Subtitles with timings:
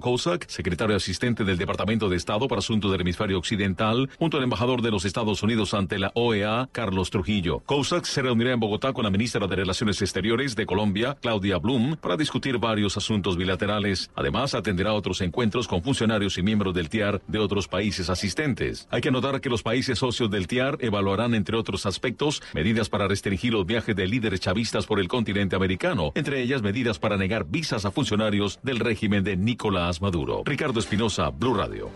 [0.00, 4.82] Kozak, secretario asistente del Departamento de Estado para Asuntos del Hemisferio Occidental, junto al embajador
[4.82, 7.60] de los Estados Unidos ante la OEA, Carlos Trujillo.
[7.60, 11.96] Kozak se reunirá en Bogotá con la ministra de Relaciones Exteriores de Colombia, Claudia Blum,
[11.96, 14.10] para discutir varios asuntos bilaterales.
[14.14, 18.88] Además, atenderá otros encuentros con funcionarios y miembros del TIAR de otros países asistentes.
[18.90, 23.08] Hay que anotar que los países socios del TIAR evaluarán, entre otros aspectos, medidas para
[23.08, 27.44] restringir los viajes de líderes chavistas por el continente americano, entre ellas medidas para negar
[27.46, 30.42] visas a funcionarios del régimen de Nicolás Maduro.
[30.44, 31.90] Ricardo Espinosa, Blue Radio.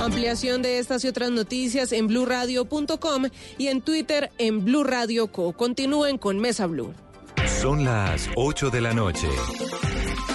[0.00, 3.24] Ampliación de estas y otras noticias en bluradio.com
[3.58, 5.52] y en Twitter en Blue Radio Co.
[5.52, 6.94] Continúen con Mesa Blue.
[7.60, 9.28] Son las 8 de la noche.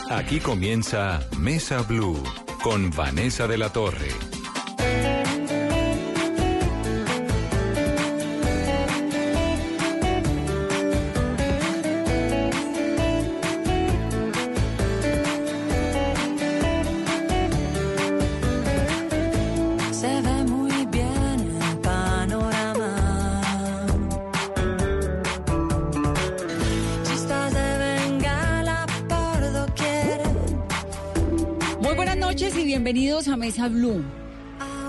[0.10, 2.22] Aquí comienza Mesa Blue
[2.64, 4.10] con Vanessa de la Torre.
[32.72, 34.02] Bienvenidos a Mesa Blue.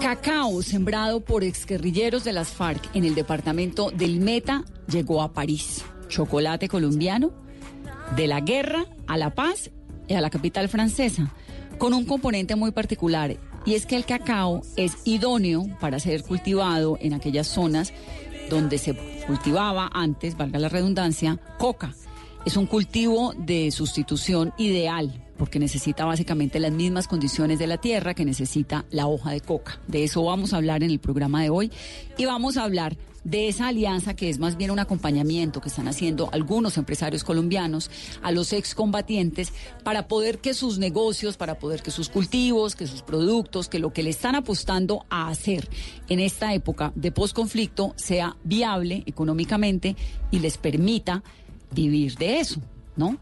[0.00, 5.84] Cacao sembrado por exguerrilleros de las FARC en el departamento del Meta llegó a París.
[6.06, 7.32] Chocolate colombiano
[8.14, 9.72] de la guerra a la paz
[10.06, 11.34] y a la capital francesa,
[11.76, 16.98] con un componente muy particular, y es que el cacao es idóneo para ser cultivado
[17.00, 17.92] en aquellas zonas
[18.48, 18.94] donde se
[19.26, 21.96] cultivaba antes, valga la redundancia, coca.
[22.46, 28.14] Es un cultivo de sustitución ideal porque necesita básicamente las mismas condiciones de la tierra
[28.14, 29.80] que necesita la hoja de coca.
[29.88, 31.72] De eso vamos a hablar en el programa de hoy
[32.16, 35.88] y vamos a hablar de esa alianza que es más bien un acompañamiento que están
[35.88, 37.90] haciendo algunos empresarios colombianos
[38.22, 43.02] a los excombatientes para poder que sus negocios, para poder que sus cultivos, que sus
[43.02, 45.68] productos, que lo que le están apostando a hacer
[46.08, 49.96] en esta época de posconflicto sea viable económicamente
[50.30, 51.24] y les permita
[51.72, 52.60] vivir de eso,
[52.94, 53.18] ¿no?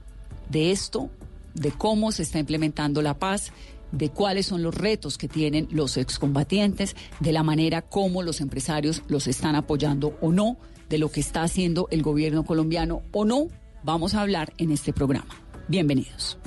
[0.50, 1.08] De esto
[1.54, 3.52] de cómo se está implementando la paz,
[3.92, 9.02] de cuáles son los retos que tienen los excombatientes, de la manera como los empresarios
[9.08, 10.56] los están apoyando o no,
[10.88, 13.48] de lo que está haciendo el gobierno colombiano o no,
[13.82, 15.34] vamos a hablar en este programa.
[15.68, 16.38] Bienvenidos.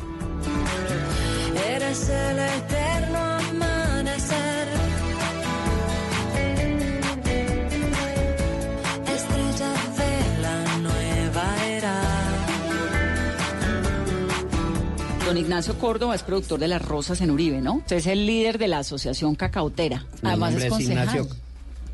[15.34, 17.78] Don Ignacio Córdoba es productor de Las Rosas en Uribe, ¿no?
[17.78, 20.06] Usted es el líder de la Asociación Cacautera.
[20.22, 21.28] Además es, Ignacio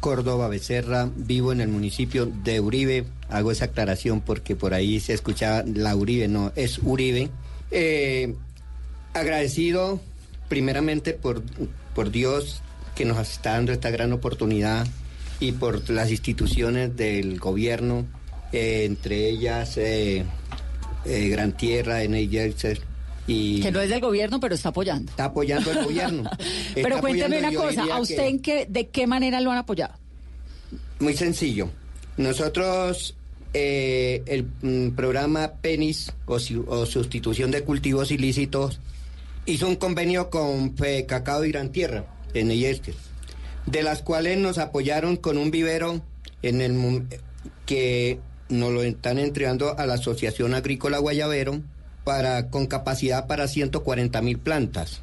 [0.02, 3.06] Córdoba Becerra, vivo en el municipio de Uribe.
[3.30, 7.30] Hago esa aclaración porque por ahí se escuchaba la Uribe, no, es Uribe.
[7.72, 8.36] Eh,
[9.14, 10.02] agradecido
[10.50, 11.42] primeramente por,
[11.96, 12.62] por Dios
[12.94, 14.86] que nos está dando esta gran oportunidad
[15.40, 18.06] y por las instituciones del gobierno,
[18.52, 20.26] eh, entre ellas eh,
[21.06, 22.04] Gran Tierra,
[23.62, 25.12] Que no es del gobierno, pero está apoyando.
[25.12, 26.30] Está apoyando el gobierno.
[26.74, 29.94] pero cuénteme una cosa, ¿a usted en qué, de qué manera lo han apoyado?
[31.00, 31.70] Muy sencillo.
[32.18, 33.16] Nosotros,
[33.54, 36.40] eh, el mm, programa PENIS o,
[36.86, 38.80] sustitución de cultivos ilícitos
[39.46, 40.76] hizo un convenio con
[41.08, 42.82] Cacao y Gran Tierra en el
[43.66, 46.02] de las cuales nos apoyaron con un vivero
[46.42, 47.06] en el
[47.66, 48.20] que
[48.50, 51.62] nos lo están entregando a la Asociación Agrícola Guayabero
[52.50, 55.02] con capacidad para 140 mil plantas,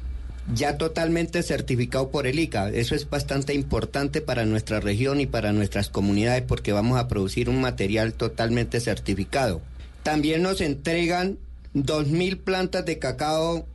[0.53, 2.69] ya totalmente certificado por el ICA.
[2.69, 7.49] Eso es bastante importante para nuestra región y para nuestras comunidades porque vamos a producir
[7.49, 9.61] un material totalmente certificado.
[10.03, 11.37] También nos entregan
[11.75, 13.65] 2.000 plantas de cacao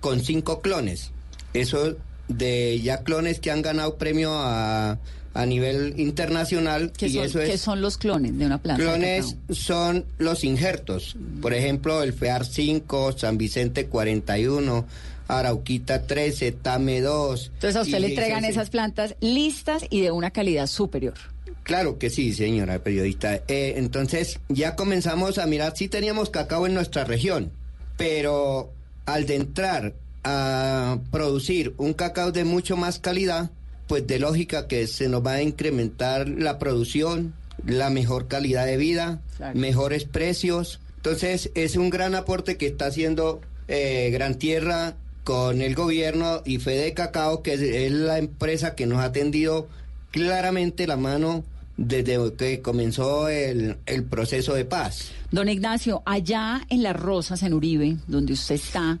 [0.00, 1.10] con 5 clones.
[1.54, 1.96] Eso
[2.28, 4.98] de ya clones que han ganado premio a
[5.34, 6.92] a nivel internacional.
[6.96, 8.82] ¿Qué, son, ¿qué son los clones de una planta?
[8.82, 11.16] Clones son los injertos.
[11.40, 14.84] Por ejemplo, el FEAR 5, San Vicente 41,
[15.28, 17.50] Arauquita 13, Tame 2.
[17.54, 21.14] Entonces a usted le entregan esas plantas listas y de una calidad superior.
[21.62, 23.36] Claro que sí, señora periodista.
[23.48, 27.52] Eh, entonces ya comenzamos a mirar si teníamos cacao en nuestra región,
[27.96, 28.72] pero
[29.06, 29.94] al de entrar
[30.24, 33.50] a producir un cacao de mucho más calidad,
[33.92, 37.34] pues de lógica que se nos va a incrementar la producción,
[37.66, 39.20] la mejor calidad de vida,
[39.52, 40.80] mejores precios.
[40.96, 44.94] Entonces es un gran aporte que está haciendo eh, Gran Tierra
[45.24, 49.68] con el gobierno y Fede Cacao, que es, la empresa que nos ha atendido
[50.10, 51.44] claramente la mano
[51.76, 55.10] desde que comenzó el, el, proceso de paz.
[55.30, 58.98] Don Ignacio, allá en Las Rosas, en Uribe, donde usted está,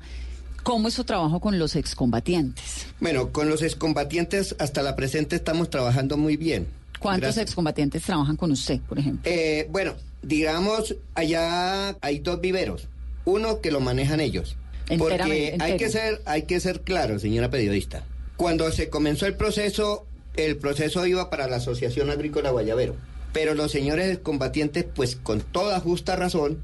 [0.62, 2.86] ¿Cómo es su trabajo con los excombatientes?
[3.00, 6.66] Bueno, con los excombatientes hasta la presente estamos trabajando muy bien.
[7.00, 7.42] ¿Cuántos Gracias.
[7.46, 9.28] excombatientes trabajan con usted, por ejemplo?
[9.30, 12.88] Eh, bueno, digamos, allá hay dos viveros.
[13.24, 14.56] Uno que lo manejan ellos.
[14.98, 18.04] Porque hay que, ser, hay que ser claro, señora periodista.
[18.36, 20.06] Cuando se comenzó el proceso,
[20.36, 22.94] el proceso iba para la Asociación Agrícola Guayabero.
[23.32, 26.62] Pero los señores combatientes, pues con toda justa razón,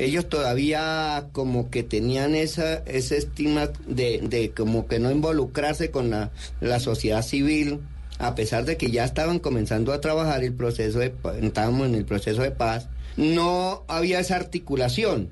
[0.00, 6.10] ellos todavía como que tenían esa, ese estigma de, de como que no involucrarse con
[6.10, 6.30] la,
[6.60, 7.80] la sociedad civil,
[8.18, 11.12] a pesar de que ya estaban comenzando a trabajar el proceso de
[11.42, 15.28] estábamos en el proceso de paz, no había esa articulación.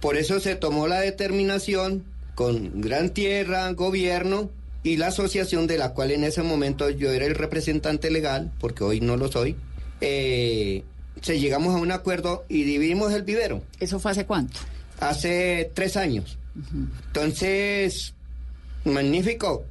[0.00, 2.04] Por eso se tomó la determinación
[2.34, 4.50] con Gran Tierra, gobierno
[4.82, 8.84] y la asociación de la cual en ese momento yo era el representante legal, porque
[8.84, 9.56] hoy no lo soy,
[10.00, 10.82] eh,
[11.20, 14.58] se llegamos a un acuerdo y dividimos el vivero ¿Eso fue hace cuánto?
[15.00, 16.38] hace tres años.
[17.08, 18.14] Entonces,
[18.84, 19.64] magnífico,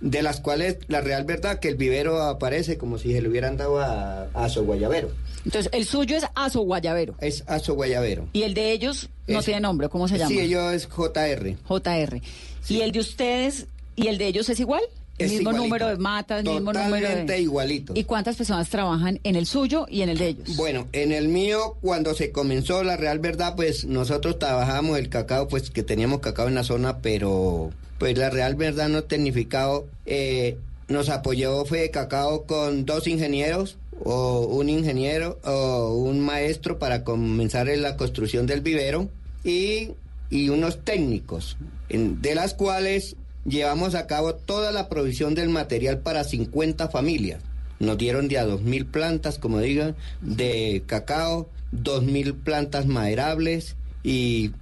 [0.00, 3.56] de las cuales la real verdad que el vivero aparece como si se le hubieran
[3.56, 5.10] dado a, a su guayabero.
[5.44, 7.14] Entonces, el suyo es Aso Guayabero.
[7.20, 8.28] Es a su guayabero.
[8.34, 10.28] Y el de ellos no Es- tiene nombre, ¿cómo se llama?
[10.28, 11.56] Sí, ellos es JR.
[11.66, 12.20] JR.
[12.68, 13.66] ¿Y el de ustedes
[13.96, 14.82] y el de ellos es igual?
[15.24, 15.62] El mismo igualito.
[15.64, 17.40] número de matas, el mismo número de...
[17.40, 17.92] igualito.
[17.96, 20.56] ¿Y cuántas personas trabajan en el suyo y en el de ellos?
[20.56, 25.48] Bueno, en el mío, cuando se comenzó la real verdad, pues nosotros trabajábamos el cacao,
[25.48, 30.56] pues que teníamos cacao en la zona, pero pues la real verdad no tecnificado eh,
[30.88, 37.68] nos apoyó fue cacao con dos ingenieros o un ingeniero o un maestro para comenzar
[37.68, 39.08] en la construcción del vivero
[39.44, 39.90] y,
[40.30, 41.58] y unos técnicos,
[41.90, 47.42] en- de las cuales llevamos a cabo toda la provisión del material para 50 familias.
[47.78, 54.52] Nos dieron de a 2.000 plantas, como digan, de cacao, 2.000 plantas maderables y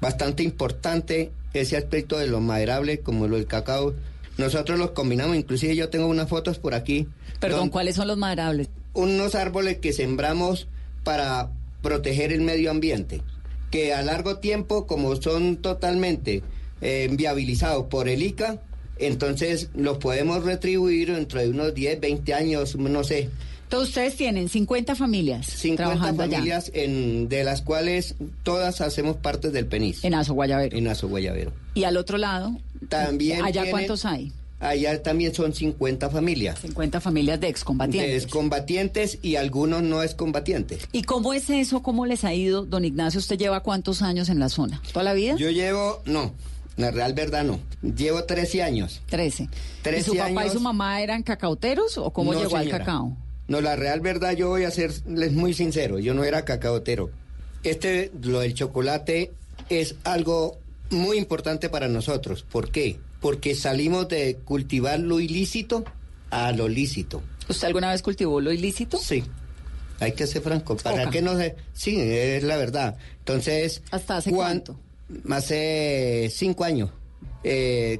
[0.00, 3.94] bastante importante ese aspecto de lo maderable como lo del cacao.
[4.36, 7.08] Nosotros los combinamos, inclusive yo tengo unas fotos por aquí.
[7.40, 8.68] Perdón, ¿cuáles son los maderables?
[8.98, 10.66] unos árboles que sembramos
[11.04, 11.50] para
[11.82, 13.22] proteger el medio ambiente,
[13.70, 16.42] que a largo tiempo, como son totalmente
[16.80, 18.60] eh, viabilizados por el ICA,
[18.98, 23.30] entonces los podemos retribuir dentro de unos 10, 20 años, no sé,
[23.64, 29.16] Entonces, ustedes tienen 50 familias 50 trabajando allá familias en, de las cuales todas hacemos
[29.16, 30.76] parte del PENIS, en Aso Guayabero.
[30.76, 31.52] en Azo Guayabero.
[31.74, 32.56] Y al otro lado,
[32.88, 34.32] También ¿allá tienen- cuántos hay?
[34.60, 36.58] Allá también son 50 familias.
[36.62, 38.24] 50 familias de De excombatientes.
[38.24, 40.88] excombatientes y algunos no excombatientes.
[40.90, 41.80] ¿Y cómo es eso?
[41.80, 43.20] ¿Cómo les ha ido, don Ignacio?
[43.20, 44.82] ¿Usted lleva cuántos años en la zona?
[44.92, 45.36] ¿Toda la vida?
[45.36, 46.32] Yo llevo, no,
[46.78, 47.60] la real verdad no.
[47.82, 49.02] Llevo 13 años.
[49.10, 49.42] Trece.
[49.44, 53.14] ¿Y 13 su papá y su mamá eran cacauteros o cómo No, llegó al cacao?
[53.48, 57.10] No, la real verdad yo voy a serles muy sincero, yo no era cacaotero.
[57.64, 59.32] Este, lo del chocolate,
[59.68, 60.58] es algo
[60.90, 62.42] muy importante para nosotros.
[62.50, 62.98] ¿Por qué?
[63.20, 65.84] Porque salimos de cultivar lo ilícito
[66.30, 67.22] a lo lícito.
[67.48, 68.98] ¿Usted alguna vez cultivó lo ilícito?
[68.98, 69.24] Sí.
[70.00, 70.76] Hay que ser franco.
[70.76, 71.10] ¿Para Coca.
[71.10, 71.56] qué no se.?
[71.72, 72.96] Sí, es la verdad.
[73.18, 73.82] Entonces.
[73.90, 74.80] ¿Hasta hace cuan- cuánto?
[75.30, 76.90] Hace cinco años.
[77.44, 77.98] Eh,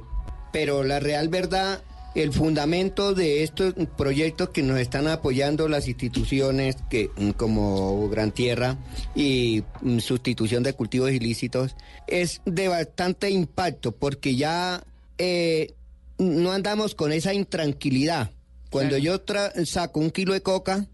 [0.51, 1.81] pero la real verdad,
[2.15, 8.31] el fundamento de estos proyectos que nos están apoyando las instituciones que mm, como Gran
[8.31, 8.77] Tierra
[9.15, 11.75] y mm, sustitución de cultivos ilícitos
[12.07, 14.83] es de bastante impacto porque ya
[15.17, 15.73] eh,
[16.17, 18.31] no andamos con esa intranquilidad.
[18.71, 19.03] Cuando Claro.
[19.03, 20.85] yo tra- saco un kilo de coca,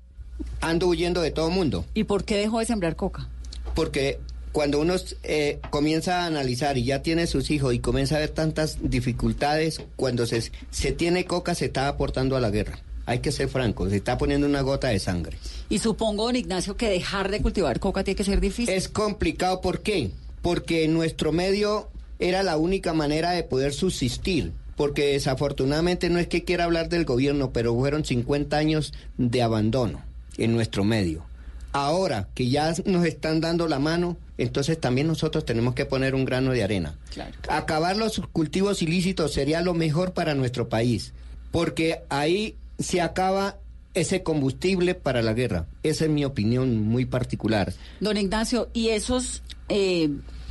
[0.62, 3.30] ando huyendo de todo mundo ¿Y por qué dejó de sembrar coca?
[3.74, 4.20] porque
[4.56, 8.30] cuando uno eh, comienza a analizar y ya tiene sus hijos y comienza a ver
[8.30, 12.80] tantas dificultades, cuando se, se tiene coca se está aportando a la guerra.
[13.06, 15.38] Hay que ser franco, se está poniendo una gota de sangre.
[15.68, 18.74] Y supongo, don Ignacio, que dejar de cultivar coca tiene que ser difícil.
[18.74, 20.12] Es complicado, ¿por qué?
[20.42, 24.54] Porque en nuestro medio era la única manera de poder subsistir.
[24.78, 30.02] Porque desafortunadamente no es que quiera hablar del gobierno, pero fueron 50 años de abandono
[30.38, 31.26] en nuestro medio.
[31.74, 36.26] Ahora que ya nos están dando la mano, entonces también nosotros tenemos que poner un
[36.26, 36.98] grano de arena.
[37.14, 37.32] Claro.
[37.50, 41.14] Acabar los cultivos ilícitos sería lo mejor para nuestro país,
[41.52, 43.58] porque ahí se acaba
[43.94, 45.68] ese combustible para la guerra.
[45.84, 47.74] Esa es mi opinión muy particular.
[48.02, 50.10] Don Ignacio, ¿y esos eh,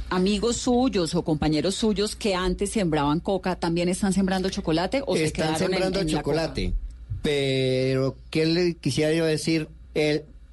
[0.08, 5.24] amigos suyos o compañeros suyos que antes sembraban coca también están sembrando chocolate o se
[5.24, 6.78] Están quedaron en- sembrando en la chocolate, coca?
[7.22, 9.68] pero ¿qué le quisiera yo decir?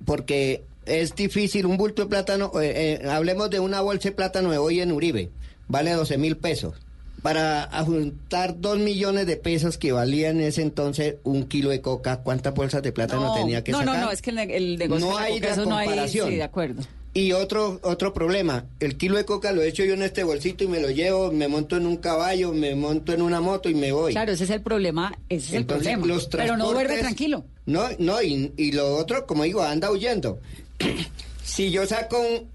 [0.06, 0.64] Porque
[1.00, 4.58] es difícil, un bulto de plátano, eh, eh, hablemos de una bolsa de plátano de
[4.58, 5.30] hoy en Uribe,
[5.68, 6.76] vale 12 mil pesos.
[7.22, 12.18] Para juntar dos millones de pesos que valía en ese entonces un kilo de coca,
[12.24, 14.00] ¿cuántas bolsas de plátano No, tenía que no, sacar?
[14.00, 16.30] no, no, es que el, el negocio No de hay coca, eso no hay, comparación.
[16.30, 16.82] sí, de acuerdo.
[17.14, 20.68] Y otro, otro problema, el kilo de coca lo echo yo en este bolsito y
[20.68, 23.92] me lo llevo, me monto en un caballo, me monto en una moto y me
[23.92, 24.14] voy.
[24.14, 26.16] Claro, ese es el problema, ese es Entonces, el problema.
[26.16, 27.44] los Pero no duerme tranquilo.
[27.68, 30.40] No, no, y, y lo otro, como digo, anda huyendo.
[31.44, 32.50] si yo saco un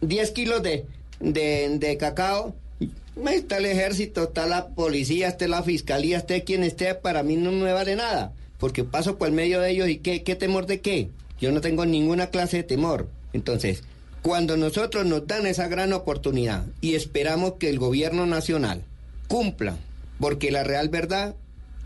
[0.00, 0.86] 10 kilos de,
[1.20, 2.54] de, cacao,
[3.32, 7.52] está el ejército, está la policía, está la fiscalía, esté quien esté, para mí no
[7.52, 8.32] me vale nada.
[8.58, 11.08] Porque paso por el medio de ellos y ¿qué, qué temor de qué?
[11.40, 13.08] Yo no tengo ninguna clase de temor.
[13.32, 13.82] Entonces,
[14.22, 18.82] cuando nosotros nos dan esa gran oportunidad y esperamos que el gobierno nacional
[19.28, 19.76] cumpla,
[20.18, 21.34] porque la real verdad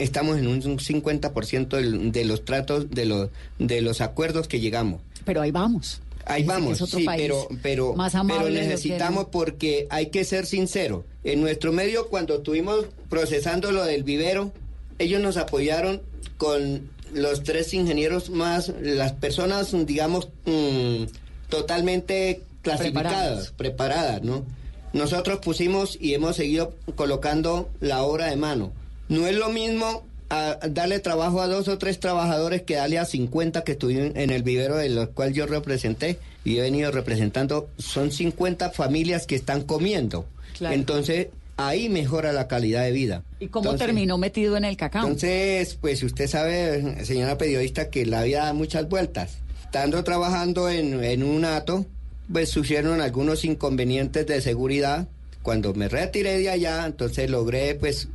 [0.01, 5.01] estamos en un 50% del- de los tratos, de los, de los acuerdos que llegamos.
[5.25, 6.01] Pero ahí vamos.
[6.27, 10.25] Ahí vamos, es otro sí, país pero, pero, más pero amable necesitamos porque hay que
[10.25, 11.05] ser sincero.
[11.23, 14.53] En nuestro medio, cuando estuvimos procesando lo del vivero,
[14.99, 16.01] ellos nos apoyaron
[16.39, 21.05] con los tres ingenieros más, las personas, digamos, mm,
[21.49, 24.45] totalmente clasificadas, preparadas, ¿no?
[24.93, 28.73] Nosotros pusimos y hemos seguido colocando la obra de mano.
[29.09, 33.05] No es lo mismo a darle trabajo a dos o tres trabajadores que darle a
[33.05, 37.69] 50 que estuvieron en el vivero de los cual yo representé y he venido representando.
[37.79, 40.27] Son 50 familias que están comiendo.
[40.57, 40.75] Claro.
[40.75, 43.23] Entonces, ahí mejora la calidad de vida.
[43.41, 45.03] ¿Y cómo Entonces- terminó metido en el cacao?
[45.03, 49.39] entonces, pues usted sabe, señora periodista, que la vida da muchas vueltas.
[49.65, 51.85] Estando trabajando en, en un ato,
[52.33, 55.09] pues surgieron algunos inconvenientes de seguridad.
[55.43, 58.09] Cuando me retiré de allá, entonces logré, pues,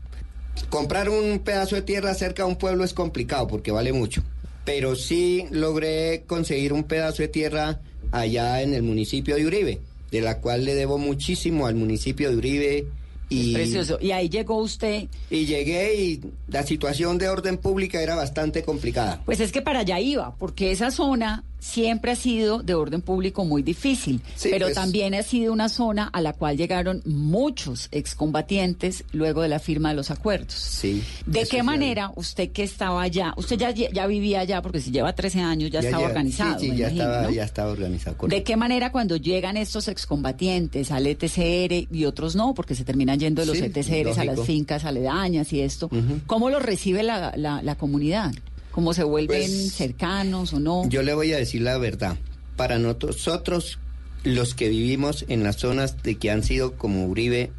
[0.70, 4.24] comprar un pedazo de tierra cerca de un pueblo es complicado porque vale mucho.
[4.66, 7.80] Pero sí logré conseguir un pedazo de tierra
[8.12, 12.38] allá en el municipio de Uribe, de la cual le debo muchísimo al municipio de
[12.38, 12.88] Uribe.
[13.30, 14.00] Y, Precioso.
[14.02, 15.08] Y ahí llegó usted.
[15.30, 19.22] y llegué y la situación de orden pública era bastante complicada.
[19.26, 23.46] Pues es que para allá iba, porque esa zona siempre ha sido de orden público
[23.46, 29.04] muy difícil, Sí, pero también ha sido una zona a la cual llegaron muchos excombatientes
[29.12, 30.54] luego de la firma de los acuerdos.
[30.54, 31.04] Sí.
[31.26, 35.14] ¿De qué manera usted que estaba allá, usted ya, ya vivía allá, porque si lleva
[35.14, 36.60] 13 años ya, estaba ya- organizado?
[36.60, 37.30] Sí, sí, me ya, imagino, estaba, ¿no?
[37.32, 38.18] ya estaba organizado.
[38.18, 38.36] correcto.
[38.38, 43.20] ¿De qué manera cuando llegan estos excombatientes al ETCR y otros no, porque se terminan
[43.20, 45.90] yendo de los Sí, ETCRs a las fincas aledañas y esto?
[46.28, 48.34] ¿Cómo lo recibe la, la, la comunidad?
[48.72, 50.88] ¿Cómo se vuelven Pues, cercanos o no?
[50.90, 52.18] Yo le voy a decir la verdad.
[52.56, 53.80] Para nosotros,
[54.24, 57.52] los que vivimos en las zonas de que han sido como Uribe,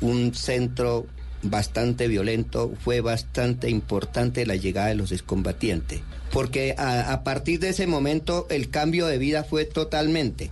[0.00, 1.06] un centro
[1.42, 6.00] bastante violento, fue bastante importante la llegada de los excombatientes.
[6.30, 10.50] Porque a, a partir de ese momento el cambio de vida fue totalmente.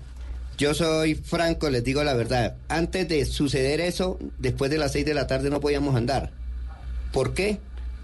[0.59, 2.57] Yo soy franco, les digo la verdad.
[2.69, 6.33] Antes de suceder eso, después de las seis de la tarde no podíamos andar.
[7.12, 7.59] ¿Por qué?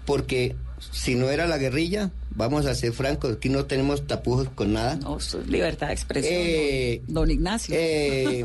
[0.05, 4.73] Porque si no era la guerrilla, vamos a ser francos, aquí no tenemos tapujos con
[4.73, 4.95] nada.
[4.97, 6.33] No, es libertad de expresión.
[6.35, 7.75] Eh, don, don Ignacio.
[7.77, 8.43] Eh,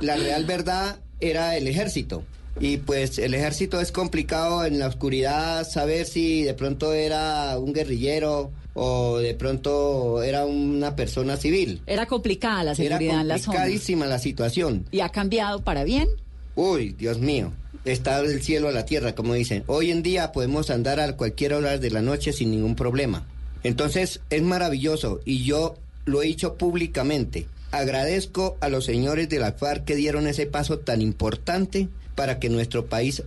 [0.00, 2.24] la real verdad era el ejército.
[2.60, 7.72] Y pues el ejército es complicado en la oscuridad saber si de pronto era un
[7.72, 11.80] guerrillero o de pronto era una persona civil.
[11.86, 13.46] Era complicada la Era seguridad en la zona.
[13.58, 14.86] complicadísima la situación.
[14.90, 16.08] ¿Y ha cambiado para bien?
[16.56, 17.52] Uy, Dios mío,
[17.84, 19.64] está del cielo a la tierra, como dicen.
[19.66, 23.26] Hoy en día podemos andar a cualquier hora de la noche sin ningún problema.
[23.62, 27.46] Entonces es maravilloso y yo lo he dicho públicamente.
[27.70, 32.48] Agradezco a los señores de la FARC que dieron ese paso tan importante para que
[32.48, 33.22] nuestro país,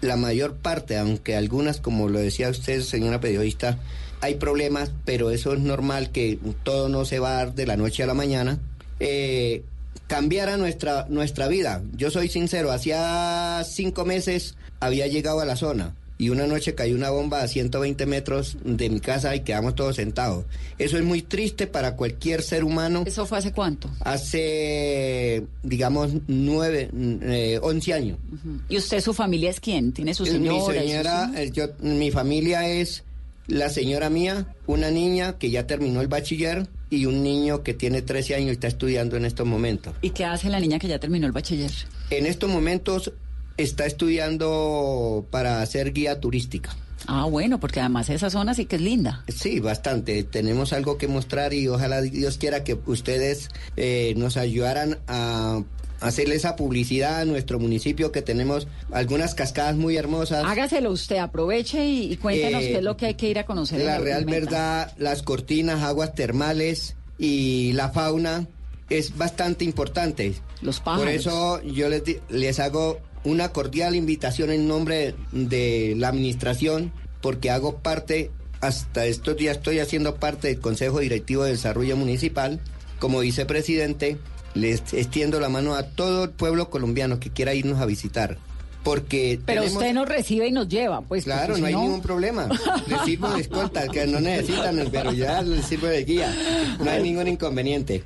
[0.00, 3.78] la mayor parte, aunque algunas, como lo decía usted, señora periodista,
[4.20, 7.76] hay problemas, pero eso es normal que todo no se va a dar de la
[7.76, 8.58] noche a la mañana.
[8.98, 9.62] Eh,
[10.10, 11.82] cambiara nuestra, nuestra vida.
[11.96, 16.96] Yo soy sincero, hacía cinco meses había llegado a la zona y una noche cayó
[16.96, 20.46] una bomba a 120 metros de mi casa y quedamos todos sentados.
[20.78, 23.04] Eso es muy triste para cualquier ser humano.
[23.06, 23.88] ¿Eso fue hace cuánto?
[24.00, 28.18] Hace, digamos, nueve, eh, once años.
[28.32, 28.62] Ujú.
[28.68, 29.92] ¿Y usted, su familia es quién?
[29.92, 30.58] ¿Tiene su señora?
[30.58, 33.04] mi señora, eh, yo, mi familia es
[33.46, 38.02] la señora mía, una niña que ya terminó el bachiller y un niño que tiene
[38.02, 39.94] 13 años y está estudiando en estos momentos.
[40.02, 41.70] ¿Y qué hace la niña que ya terminó el bachiller?
[42.10, 43.12] En estos momentos
[43.56, 46.74] está estudiando para ser guía turística.
[47.06, 49.24] Ah, bueno, porque además esa zona sí que es linda.
[49.28, 50.22] Sí, bastante.
[50.22, 55.62] Tenemos algo que mostrar y ojalá Dios quiera que ustedes eh, nos ayudaran a
[56.00, 60.44] hacerle esa publicidad a nuestro municipio que tenemos algunas cascadas muy hermosas.
[60.44, 63.44] Hágaselo usted, aproveche y, y cuéntenos Eh, qué es lo que hay que ir a
[63.44, 63.80] conocer.
[63.84, 68.46] La el real verdad, las cortinas, aguas termales y la fauna
[68.88, 70.34] es bastante importante.
[70.62, 71.04] Los pájaros.
[71.04, 77.50] Por eso yo les, les hago una cordial invitación en nombre de la administración, porque
[77.50, 78.30] hago parte,
[78.60, 82.60] hasta estos días estoy haciendo parte del Consejo Directivo de Desarrollo Municipal
[82.98, 84.18] como vicepresidente
[84.54, 88.38] les extiendo la mano a todo el pueblo colombiano que quiera irnos a visitar.
[88.82, 91.24] Porque Pero tenemos- usted nos recibe y nos lleva, pues.
[91.24, 92.48] Claro, no hay ningún problema.
[92.86, 96.34] Les sirvo de escolta, que no necesitan, pero ya les sirvo de guía.
[96.82, 98.02] No hay ningún inconveniente.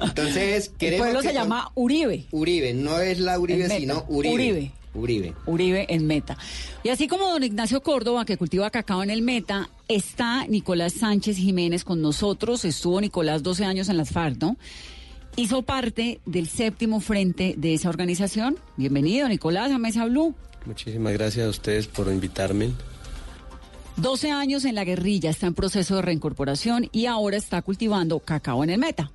[0.00, 1.06] Entonces, El queremos.
[1.06, 2.26] pueblo que se con- llama Uribe.
[2.30, 4.34] Uribe, no es la Uribe, sino Uribe.
[4.34, 4.72] Uribe.
[4.94, 5.34] Uribe.
[5.46, 6.36] Uribe en Meta.
[6.84, 11.36] Y así como don Ignacio Córdoba, que cultiva cacao en el Meta, está Nicolás Sánchez
[11.38, 12.64] Jiménez con nosotros.
[12.64, 14.56] Estuvo Nicolás 12 años en las FARC, ¿no?
[15.34, 18.58] Hizo parte del séptimo frente de esa organización.
[18.76, 20.34] Bienvenido, Nicolás, a Mesa Blue.
[20.66, 22.72] Muchísimas gracias a ustedes por invitarme.
[23.96, 28.62] 12 años en la guerrilla, está en proceso de reincorporación y ahora está cultivando cacao
[28.62, 29.10] en el Meta.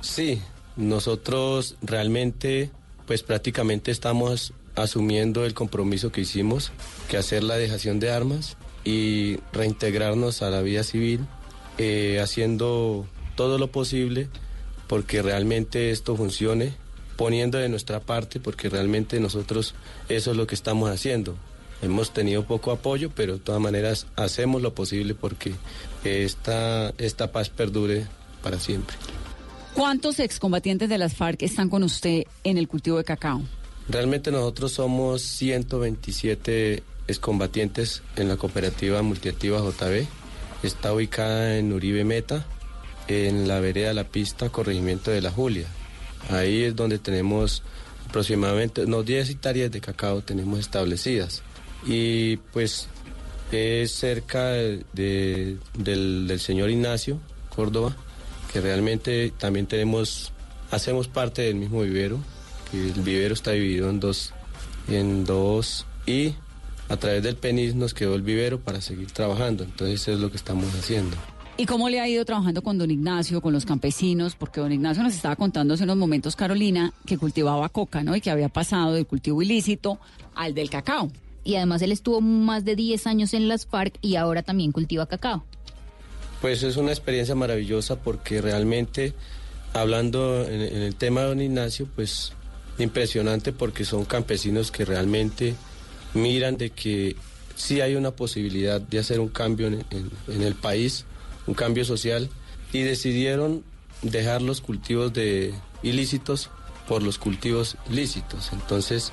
[0.00, 0.40] Sí,
[0.76, 2.70] nosotros realmente,
[3.06, 6.70] pues prácticamente estamos asumiendo el compromiso que hicimos,
[7.08, 11.26] que hacer la dejación de armas y reintegrarnos a la vida civil,
[11.78, 14.28] eh, haciendo todo lo posible
[14.86, 16.74] porque realmente esto funcione,
[17.16, 19.74] poniendo de nuestra parte, porque realmente nosotros
[20.08, 21.36] eso es lo que estamos haciendo.
[21.82, 25.54] Hemos tenido poco apoyo, pero de todas maneras hacemos lo posible porque
[26.04, 28.06] esta, esta paz perdure
[28.42, 28.96] para siempre.
[29.74, 33.42] ¿Cuántos excombatientes de las FARC están con usted en el cultivo de cacao?
[33.88, 40.06] Realmente nosotros somos 127 excombatientes en la cooperativa multiactiva JB.
[40.62, 42.46] Está ubicada en Uribe Meta,
[43.08, 45.66] en la vereda La Pista, corregimiento de la Julia.
[46.30, 47.62] Ahí es donde tenemos
[48.08, 51.42] aproximadamente unos 10 hectáreas de cacao tenemos establecidas.
[51.86, 52.88] Y pues
[53.52, 57.20] es cerca de- de- del, del señor Ignacio
[57.54, 57.94] Córdoba,
[58.52, 60.32] que realmente también tenemos,
[60.70, 62.18] hacemos parte del mismo vivero,
[62.70, 64.32] que el vivero está dividido en dos,
[64.88, 66.34] en dos y
[66.88, 70.30] a través del PENIS nos quedó el vivero para seguir trabajando, entonces eso es lo
[70.30, 71.16] que estamos haciendo.
[71.56, 74.34] ¿Y cómo le ha ido trabajando con don Ignacio, con los campesinos?
[74.34, 78.16] Porque don Ignacio nos estaba contando hace unos momentos, Carolina, que cultivaba coca, ¿no?
[78.16, 79.98] Y que había pasado del cultivo ilícito
[80.34, 81.12] al del cacao.
[81.44, 85.06] Y además él estuvo más de 10 años en las FARC y ahora también cultiva
[85.06, 85.44] cacao.
[86.40, 89.12] Pues es una experiencia maravillosa porque realmente,
[89.74, 92.32] hablando en, en el tema de don Ignacio, pues
[92.78, 95.54] impresionante porque son campesinos que realmente
[96.14, 97.14] miran de que
[97.54, 101.04] sí hay una posibilidad de hacer un cambio en, en- en el país,
[101.46, 102.28] un cambio social,
[102.72, 103.62] y decidieron
[104.02, 106.50] dejar los cultivos de ilícitos
[106.88, 108.50] por los cultivos lícitos.
[108.52, 109.12] Entonces,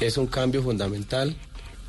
[0.00, 1.36] es un cambio fundamental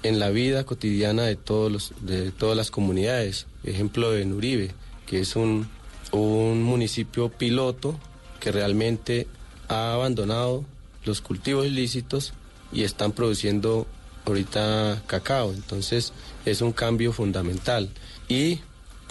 [0.04, 3.48] en la vida cotidiana de todos los de todas las comunidades.
[3.64, 4.72] Ejemplo en Uribe,
[5.06, 5.68] que es un,
[6.12, 8.00] un municipio piloto
[8.40, 9.28] que realmente
[9.70, 10.66] ha abandonado
[11.06, 12.34] los cultivos ilícitos
[12.72, 13.88] y están produciendo
[14.26, 15.54] ahorita cacao.
[15.54, 16.14] Entonces
[16.46, 17.90] es un cambio fundamental.
[18.28, 18.60] Y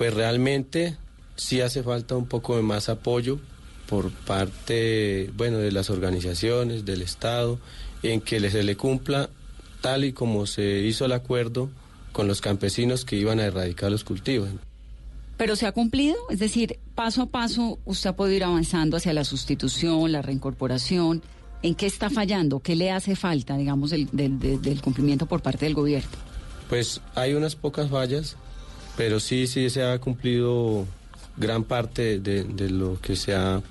[0.03, 0.97] pues realmente
[1.37, 3.38] sí hace falta un poco de más apoyo
[3.88, 7.61] por parte, bueno, de las organizaciones, del Estado,
[8.03, 9.31] en que se le cumpla
[9.81, 11.71] tal y como se hizo el acuerdo
[12.11, 14.49] con los campesinos que iban a erradicar los cultivos.
[15.37, 19.12] Pero se ha cumplido, es decir, paso a paso usted ha podido ir avanzando hacia
[19.12, 21.23] la sustitución, la reincorporación.
[21.62, 22.59] ¿En qué está fallando?
[22.59, 26.11] ¿Qué le hace falta, digamos, del- del cumplimiento por parte del gobierno?
[26.69, 28.37] Pues hay unas pocas fallas,
[28.96, 30.87] pero sí, sí se ha cumplido
[31.37, 33.62] gran parte de, lo que se, ha,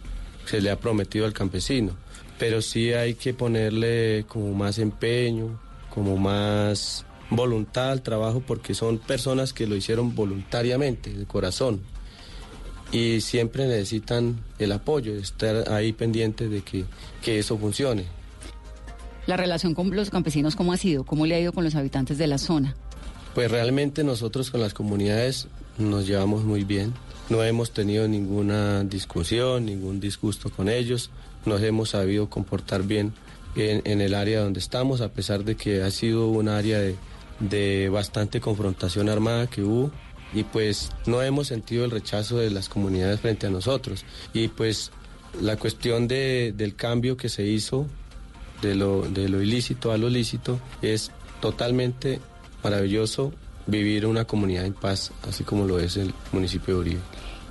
[0.52, 1.94] le ha prometido al campesino.
[2.40, 5.60] Pero sí hay que ponerle como más empeño,
[5.94, 11.82] como más voluntad al trabajo, porque son personas que lo hicieron voluntariamente, de corazón.
[12.92, 16.84] Y siempre necesitan el apoyo, estar ahí pendientes de que,
[17.22, 18.06] que eso funcione.
[19.28, 21.06] La relación con los campesinos, ¿cómo ha sido?
[21.06, 22.76] ¿Cómo le ha ido con los habitantes de la zona?
[23.34, 26.94] Pues realmente nosotros con las comunidades nos llevamos muy bien.
[27.30, 31.12] No hemos tenido ninguna discusión, ningún disgusto con ellos.
[31.46, 33.14] Nos hemos sabido comportar bien
[33.56, 36.96] en, el área donde estamos, a pesar de que ha sido un área de,
[37.40, 39.92] de bastante confrontación armada que hubo.
[40.34, 44.04] Y pues no hemos sentido el rechazo de las comunidades frente a nosotros.
[44.34, 44.92] Y pues
[45.42, 47.86] la cuestión de- del cambio que se hizo
[48.62, 52.20] de lo, de lo ilícito a lo lícito, es totalmente
[52.64, 53.34] maravilloso
[53.68, 57.02] vivir una comunidad en paz, así como lo es el municipio de Uribe.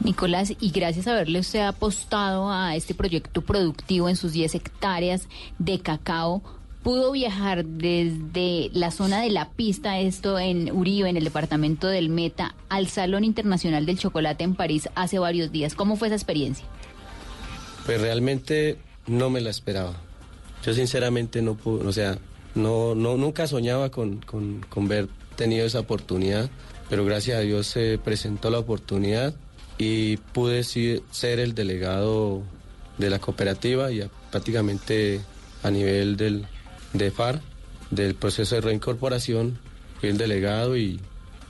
[0.03, 5.29] Nicolás, y gracias a haberle usted apostado a este proyecto productivo en sus 10 hectáreas
[5.59, 6.42] de cacao,
[6.83, 12.09] pudo viajar desde la zona de la pista, esto en Uribe, en el departamento del
[12.09, 15.75] Meta, al Salón Internacional del Chocolate en París hace varios días.
[15.75, 16.64] ¿Cómo fue esa experiencia?
[17.85, 19.94] Pues realmente no me la esperaba.
[20.64, 22.18] Yo sinceramente no pude, o sea,
[22.55, 26.51] no, no, nunca soñaba con, con, con ver tenido esa oportunidad,
[26.89, 29.35] pero gracias a Dios se presentó la oportunidad
[29.79, 32.43] y pude ser el delegado
[32.99, 35.21] de la cooperativa y prácticamente
[35.63, 36.47] a nivel del,
[36.93, 37.41] de FAR,
[37.91, 39.59] del proceso de reincorporación,
[39.99, 41.01] fui el delegado y,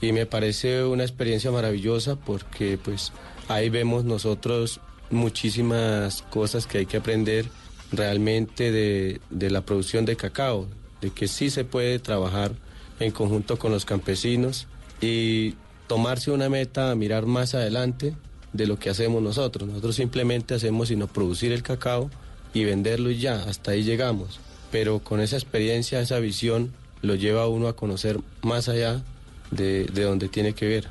[0.01, 3.13] y me parece una experiencia maravillosa porque pues
[3.49, 7.47] ahí vemos nosotros muchísimas cosas que hay que aprender
[7.93, 10.69] realmente de, de, la producción de cacao,
[11.01, 12.53] de que sí se puede trabajar
[12.99, 14.67] en conjunto con los campesinos
[15.01, 15.55] y
[15.87, 18.15] tomarse una meta a mirar más adelante
[18.53, 19.69] de lo que hacemos nosotros.
[19.69, 22.11] Nosotros simplemente hacemos sino producir el cacao
[22.53, 24.41] y venderlo y ya, hasta ahí llegamos.
[24.71, 29.03] Pero con esa experiencia, esa visión, lo lleva a uno a conocer más allá
[29.51, 30.89] de, de donde tiene que ver.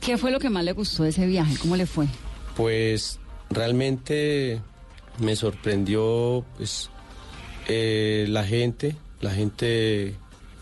[0.00, 1.56] ¿Qué fue lo que más le gustó de ese viaje?
[1.60, 2.06] ¿Cómo le fue?
[2.56, 3.18] Pues
[3.50, 4.60] realmente
[5.18, 6.90] me sorprendió pues,
[7.68, 10.14] eh, la gente, la gente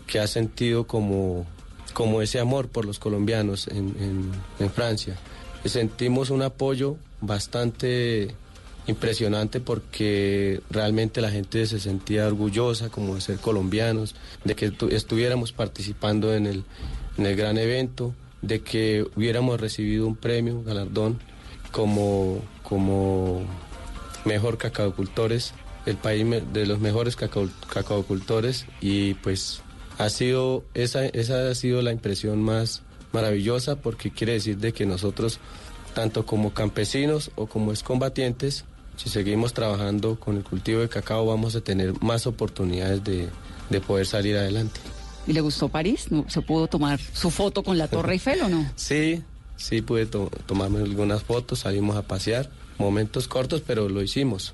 [0.07, 1.45] que ha sentido como,
[1.93, 5.17] como ese amor por los colombianos en, en, Francia.
[5.65, 8.33] Sentimos un apoyo bastante
[8.87, 15.51] impresionante porque realmente la gente se sentía orgullosa como de ser colombianos, de que estuviéramos
[15.51, 16.63] participando en el,
[17.17, 21.19] en el gran evento, de que hubiéramos recibido un premio, galardón
[21.71, 23.43] como, como
[24.25, 25.53] mejor cacaocultores,
[25.85, 29.61] el país de los mejores cacao, cacaocultores y pues
[29.97, 32.81] ha sido, esa, esa ha sido la impresión más
[33.13, 35.39] maravillosa porque quiere decir de que nosotros,
[35.93, 38.65] tanto como campesinos o como excombatientes,
[38.97, 43.29] si seguimos trabajando con el cultivo de cacao vamos a tener más oportunidades de,
[43.69, 44.79] de poder salir adelante.
[45.27, 46.07] ¿Y le gustó París?
[46.27, 48.65] ¿Se pudo tomar su foto con la Torre Eiffel o no?
[48.75, 49.23] Sí,
[49.55, 54.53] sí pude to tomarme algunas fotos, salimos a pasear, momentos cortos, pero lo hicimos.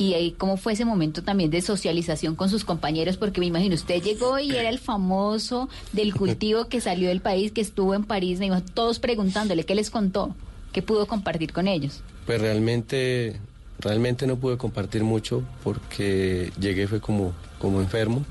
[0.00, 3.18] ¿Y ahí cómo fue ese momento también de socialización con sus compañeros?
[3.18, 7.52] Porque me imagino, usted llegó y era el famoso del cultivo que salió del país,
[7.52, 10.34] que estuvo en París, me imagino, todos preguntándole qué les contó,
[10.72, 12.00] qué pudo compartir con ellos.
[12.24, 13.38] Pues realmente,
[13.78, 18.24] realmente no pude compartir mucho porque llegué fue como, como enfermo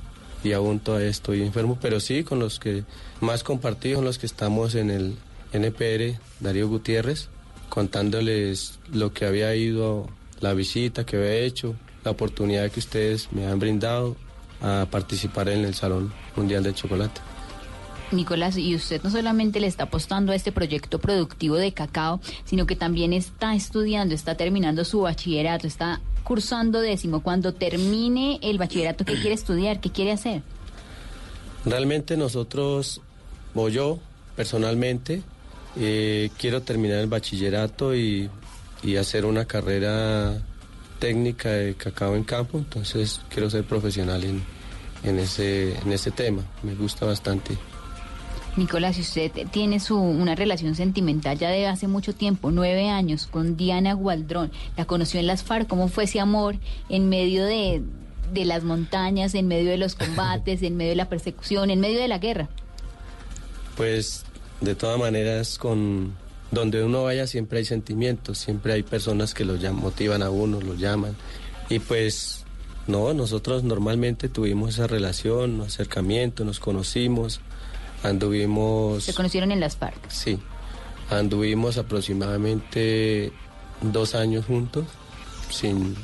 [0.44, 2.84] y aún todavía estoy enfermo, pero sí con los que
[3.22, 5.18] más compartí, con los que estamos en el
[5.54, 7.30] NPR, Darío Gutiérrez,
[7.70, 10.10] contándoles lo que había ido,
[10.42, 14.16] la visita que había hecho, la oportunidad que ustedes me han brindado
[14.62, 17.22] a participar en el Salón Mundial del Chocolate.
[18.12, 22.66] Nicolás, y usted no solamente le está apostando a este proyecto productivo de cacao, sino
[22.66, 27.22] que también está estudiando, está terminando su bachillerato, está cursando décimo.
[27.22, 29.80] Cuando termine el bachillerato, ¿qué quiere estudiar?
[29.80, 30.42] ¿Qué quiere hacer?
[31.66, 33.02] Realmente nosotros,
[33.54, 34.00] o yo
[34.36, 35.22] personalmente,
[35.78, 38.30] eh, quiero terminar el bachillerato y,
[38.84, 40.42] y hacer una carrera
[41.00, 44.44] técnica de cacao en campo, entonces quiero ser profesional en,
[45.04, 47.58] en, ese, en ese tema, me gusta bastante.
[48.58, 53.56] Nicolás, usted tiene su, una relación sentimental ya de hace mucho tiempo, nueve años, con
[53.56, 54.52] Diana Gualdrón.
[54.76, 55.68] La conoció en las FARC.
[55.68, 56.56] ¿Cómo fue ese amor
[56.90, 57.82] en medio de,
[58.34, 62.00] de las montañas, en medio de los combates, en medio de la persecución, en medio
[62.00, 62.50] de la guerra?
[63.78, 64.26] Pues
[64.60, 66.16] de todas maneras, con
[66.52, 70.76] donde uno vaya siempre hay sentimientos, siempre hay personas que lo motivan a uno, lo
[70.76, 71.16] llaman.
[71.70, 72.46] Y pues
[72.88, 77.42] no, nosotros normalmente tuvimos esa relación, acercamiento, nos conocimos
[78.04, 79.04] Anduvimos...
[79.04, 80.10] ¿Se conocieron en las FARC?
[80.10, 80.40] Sí,
[81.10, 83.32] anduvimos aproximadamente
[83.82, 84.86] dos años juntos
[85.50, 85.96] sin,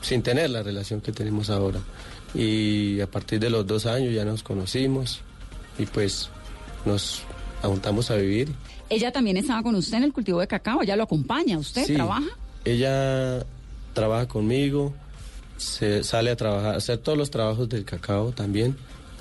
[0.00, 1.80] sin tener la relación que tenemos ahora.
[2.34, 5.20] Y a partir de los dos años ya nos conocimos
[5.78, 6.30] y pues
[6.84, 7.22] nos
[7.62, 8.50] juntamos a vivir.
[8.90, 10.82] ¿Ella también estaba con usted en el cultivo de cacao?
[10.82, 11.58] ¿Ella lo acompaña?
[11.58, 12.28] ¿Usted sí, trabaja?
[12.64, 13.44] Ella
[13.94, 14.94] trabaja conmigo,
[15.56, 18.76] se sale a trabajar, a hacer todos los trabajos del cacao también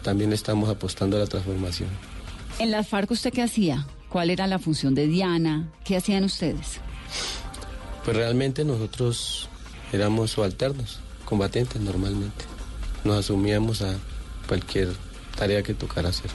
[0.07, 1.89] también estamos apostando a la transformación.
[2.59, 3.85] ¿En las FARC usted qué hacía?
[4.09, 5.69] ¿Cuál era la función de Diana?
[5.83, 6.79] ¿Qué hacían ustedes?
[8.05, 9.49] Pues realmente nosotros
[9.91, 12.45] éramos subalternos, combatientes normalmente.
[13.03, 13.95] Nos asumíamos a
[14.47, 14.93] cualquier
[15.37, 16.31] tarea que tocara hacer.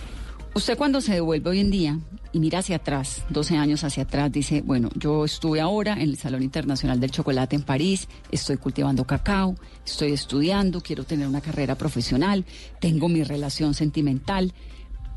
[0.54, 1.98] Usted cuando se devuelve hoy en día
[2.32, 6.16] y mira hacia atrás, 12 años hacia atrás, dice, bueno, yo estuve ahora en el
[6.16, 11.76] Salón Internacional del Chocolate en París, estoy cultivando cacao, estoy estudiando, quiero tener una carrera
[11.76, 12.44] profesional,
[12.80, 14.54] tengo mi relación sentimental.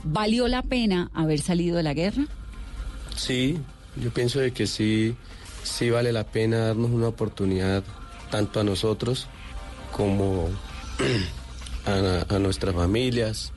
[0.03, 2.25] ¿Valió la pena haber salido de la guerra?
[3.15, 3.57] Sí,
[3.95, 5.15] yo pienso de que sí,
[5.63, 7.83] sí vale la pena darnos una oportunidad
[8.29, 9.27] tanto a nosotros
[9.93, 10.49] como
[11.85, 13.53] a, a nuestras familias,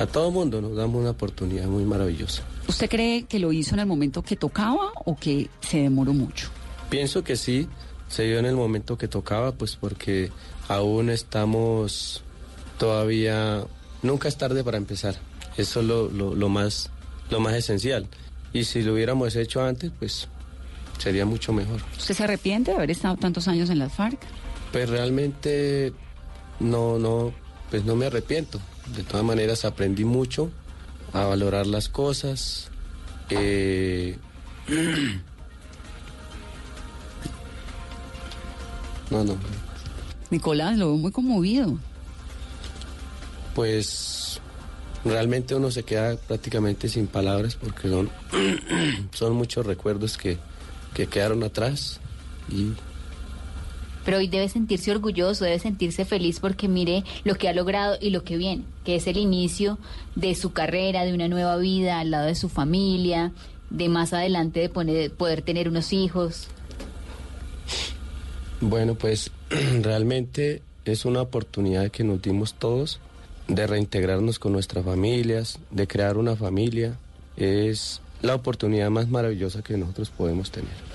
[0.00, 2.42] a todo mundo nos damos una oportunidad muy maravillosa.
[2.66, 6.48] ¿Usted cree que lo hizo en el momento que tocaba o que se demoró mucho?
[6.88, 7.68] Pienso que sí,
[8.08, 10.32] se dio en el momento que tocaba, pues porque
[10.68, 12.22] aún estamos
[12.78, 13.62] todavía,
[14.02, 15.16] nunca es tarde para empezar.
[15.58, 16.88] Eso es lo, lo, lo más,
[17.28, 18.06] lo más esencial.
[18.54, 20.28] Y si lo hubiéramos hecho antes, pues
[20.98, 21.82] sería mucho mejor.
[21.98, 24.18] ¿Usted se arrepiente de haber estado tantos años en las FARC?
[24.72, 25.92] Pues realmente
[26.58, 27.34] no, no,
[27.70, 28.58] pues no me arrepiento.
[28.96, 30.50] De todas maneras aprendí mucho
[31.12, 32.68] a valorar las cosas.
[33.30, 34.18] Eh,
[39.10, 39.36] no, no.
[40.30, 41.78] Nicolás, lo veo muy conmovido.
[43.54, 44.40] Pues
[45.04, 48.10] realmente uno se queda prácticamente sin palabras porque son,
[49.12, 50.38] son muchos recuerdos que,
[50.94, 52.00] que quedaron atrás
[52.50, 52.72] y
[54.04, 58.10] pero hoy debe sentirse orgulloso, debe sentirse feliz porque mire lo que ha logrado y
[58.10, 59.78] lo que viene, que es el inicio
[60.14, 63.32] de su carrera, de una nueva vida al lado de su familia,
[63.70, 66.48] de más adelante de poder tener unos hijos.
[68.60, 69.30] Bueno, pues
[69.82, 73.00] realmente es una oportunidad que nos dimos todos
[73.48, 76.96] de reintegrarnos con nuestras familias, de crear una familia.
[77.36, 80.89] Es la oportunidad más maravillosa que nosotros podemos tener.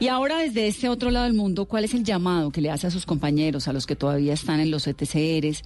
[0.00, 2.86] Y ahora desde este otro lado del mundo, ¿cuál es el llamado que le hace
[2.86, 5.62] a sus compañeros, a los que todavía están en los ETCRs?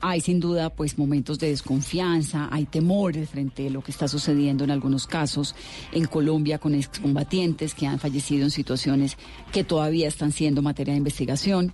[0.00, 4.62] Hay sin duda pues momentos de desconfianza, hay temores frente a lo que está sucediendo
[4.62, 5.56] en algunos casos
[5.90, 9.16] en Colombia con excombatientes que han fallecido en situaciones
[9.50, 11.72] que todavía están siendo materia de investigación.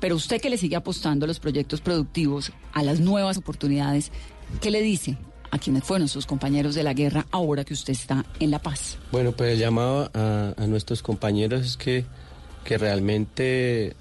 [0.00, 4.10] Pero usted que le sigue apostando a los proyectos productivos, a las nuevas oportunidades,
[4.60, 5.16] ¿qué le dice
[5.54, 8.98] a quienes fueron sus compañeros de la guerra ahora que usted está en La Paz?
[9.12, 12.04] Bueno, pues el llamado a, nuestros compañeros es que,
[12.64, 13.94] que realmente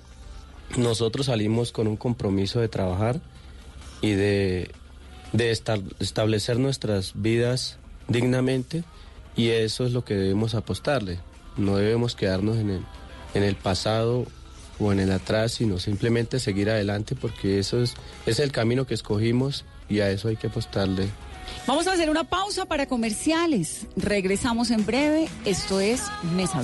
[0.77, 3.21] nosotros salimos con un compromiso de trabajar
[4.01, 4.71] y de,
[5.31, 8.83] de establecer nuestras vidas dignamente
[9.35, 11.19] y eso es lo que debemos apostarle.
[11.55, 12.81] No debemos quedarnos en el,
[13.35, 14.25] en el pasado
[14.79, 17.93] o en el atrás, sino simplemente seguir adelante porque eso es,
[18.25, 21.09] es el camino que escogimos y a eso hay que apostarle
[21.67, 23.87] Vamos a hacer una pausa para comerciales.
[23.95, 25.27] Regresamos en breve.
[25.45, 26.01] Esto es
[26.35, 26.61] Mesa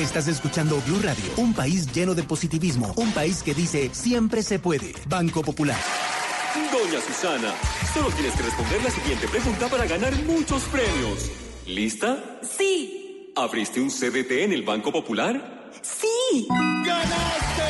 [0.00, 4.58] Estás escuchando Blue Radio, un país lleno de positivismo, un país que dice siempre se
[4.58, 4.94] puede.
[5.06, 5.78] Banco Popular.
[6.72, 7.54] Doña Susana,
[7.92, 11.30] solo tienes que responder la siguiente pregunta para ganar muchos premios.
[11.74, 12.40] ¿Lista?
[12.42, 13.32] Sí.
[13.36, 15.70] ¿Abriste un CDT en el Banco Popular?
[15.82, 16.48] Sí.
[16.48, 17.62] ¡Ganaste!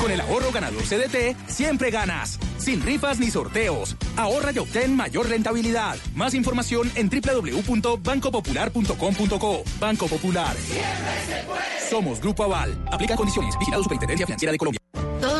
[0.00, 2.38] Con el ahorro ganador CDT, siempre ganas.
[2.56, 3.94] Sin rifas ni sorteos.
[4.16, 5.98] Ahorra y obtén mayor rentabilidad.
[6.14, 9.64] Más información en www.bancopopular.com.co.
[9.78, 10.56] Banco Popular.
[10.56, 11.60] Siempre se puede.
[11.90, 12.82] Somos Grupo Aval.
[12.90, 13.54] Aplica condiciones.
[13.58, 14.78] Vigilado Superintendencia Financiera de Colombia.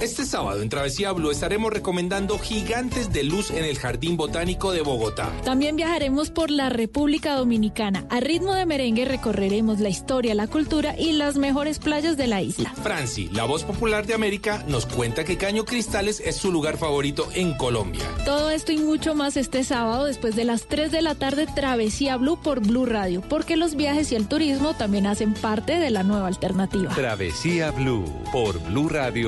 [0.00, 4.80] Este sábado en Travesía Blue estaremos recomendando Gigantes de Luz en el Jardín Botánico de
[4.80, 5.32] Bogotá.
[5.44, 8.06] También viajaremos por la República Dominicana.
[8.08, 12.42] A ritmo de merengue recorreremos la historia, la cultura y las mejores playas de la
[12.42, 12.72] isla.
[12.80, 17.28] Franci, la voz popular de América, nos cuenta que Caño Cristales es su lugar favorito
[17.34, 18.04] en Colombia.
[18.24, 22.16] Todo esto y mucho más este sábado después de las 3 de la tarde Travesía
[22.16, 26.04] Blue por Blue Radio, porque los viajes y el turismo también hacen parte de la
[26.04, 26.94] nueva alternativa.
[26.94, 29.27] Travesía Blue por Blue Radio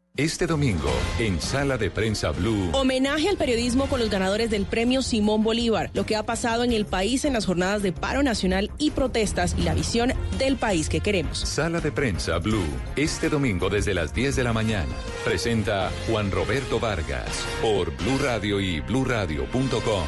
[0.17, 2.71] Este domingo, en Sala de Prensa Blue.
[2.73, 6.73] Homenaje al periodismo con los ganadores del premio Simón Bolívar, lo que ha pasado en
[6.73, 10.89] el país en las jornadas de paro nacional y protestas y la visión del país
[10.89, 11.39] que queremos.
[11.39, 14.91] Sala de Prensa Blue, este domingo desde las 10 de la mañana.
[15.23, 20.03] Presenta Juan Roberto Vargas por Blue Radio y bluradio.com.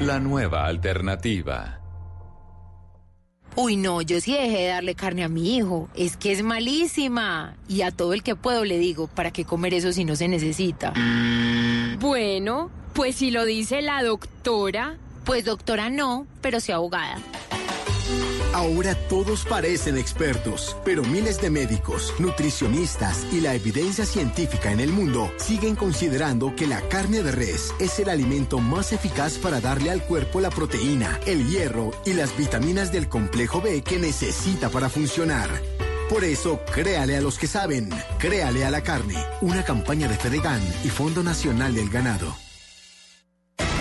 [0.00, 1.81] La nueva alternativa.
[3.54, 5.88] Uy, no, yo sí dejé de darle carne a mi hijo.
[5.94, 7.54] Es que es malísima.
[7.68, 10.28] Y a todo el que puedo le digo, ¿para qué comer eso si no se
[10.28, 10.94] necesita?
[12.00, 14.96] Bueno, pues si lo dice la doctora.
[15.24, 17.18] Pues doctora no, pero sí abogada.
[18.52, 24.92] Ahora todos parecen expertos, pero miles de médicos, nutricionistas y la evidencia científica en el
[24.92, 29.90] mundo siguen considerando que la carne de res es el alimento más eficaz para darle
[29.90, 34.90] al cuerpo la proteína, el hierro y las vitaminas del complejo B que necesita para
[34.90, 35.48] funcionar.
[36.10, 37.88] Por eso, créale a los que saben,
[38.18, 39.16] créale a la carne.
[39.40, 42.36] Una campaña de Fedegan y Fondo Nacional del Ganado.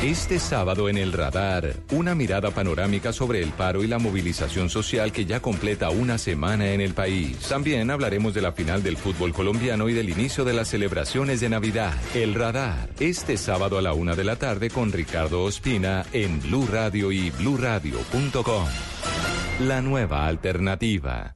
[0.03, 5.11] Este sábado en el radar, una mirada panorámica sobre el paro y la movilización social
[5.11, 7.37] que ya completa una semana en el país.
[7.47, 11.49] También hablaremos de la final del fútbol colombiano y del inicio de las celebraciones de
[11.49, 11.93] Navidad.
[12.15, 16.65] El radar, este sábado a la una de la tarde con Ricardo Ospina en Blue
[16.65, 18.65] Radio y bluradio.com.
[19.59, 21.35] La nueva alternativa.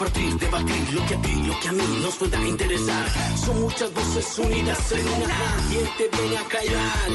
[0.00, 3.06] Compartir, debatir lo que a ti, lo que a mí nos pueda interesar.
[3.44, 5.36] Son muchas voces unidas en una.
[5.68, 7.08] ¿Quién te viene a callar?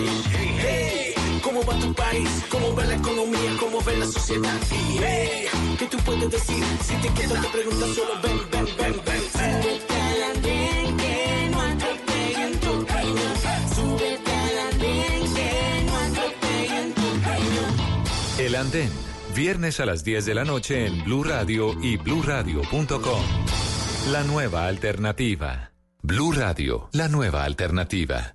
[0.62, 2.30] Hey, ¿Cómo va tu país?
[2.50, 3.58] ¿Cómo va la economía?
[3.60, 4.60] ¿Cómo va la sociedad?
[5.02, 5.48] Hey,
[5.80, 6.64] ¿qué tú puedes decir?
[6.84, 9.22] Si te quedas te preguntas solo ven, ven, ven, ven.
[9.34, 13.30] Súbete al andén que no atropellen tu peña.
[13.76, 14.36] Súbete
[14.70, 15.50] andén que
[15.88, 17.02] no atropellen tu.
[18.44, 18.92] El Andén,
[19.36, 23.24] viernes a las 10 de la noche en Blue Radio y bluradio.com.
[24.12, 25.72] La nueva alternativa.
[26.02, 28.35] Blue Radio, la nueva alternativa.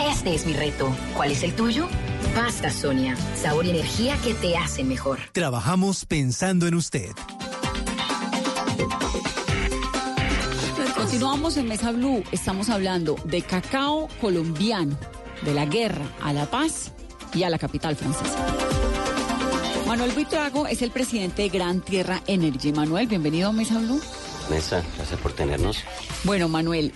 [0.00, 0.94] Este es mi reto.
[1.14, 1.88] ¿Cuál es el tuyo?
[2.34, 5.18] Pasta Sonia, sabor y energía que te hacen mejor.
[5.32, 7.10] Trabajamos pensando en usted.
[10.96, 12.22] Continuamos en Mesa Blue.
[12.30, 14.96] Estamos hablando de cacao colombiano,
[15.42, 16.92] de la guerra a la paz
[17.34, 18.38] y a la capital francesa.
[19.86, 22.72] Manuel Buitrago es el presidente de Gran Tierra Energy.
[22.72, 24.00] Manuel, bienvenido a Mesa Blue.
[24.50, 25.82] Mesa, gracias por tenernos.
[26.24, 26.92] Bueno, Manuel,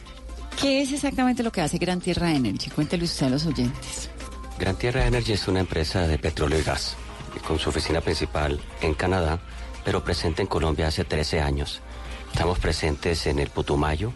[0.61, 2.71] ¿qué es exactamente lo que hace Gran Tierra Energy?
[2.71, 4.11] Cuéntele usted a los oyentes.
[4.59, 6.97] Gran Tierra Energy es una empresa de petróleo y gas,
[7.47, 9.41] con su oficina principal en Canadá,
[9.85, 11.81] pero presente en Colombia hace 13 años.
[12.33, 14.13] Estamos presentes en el Putumayo,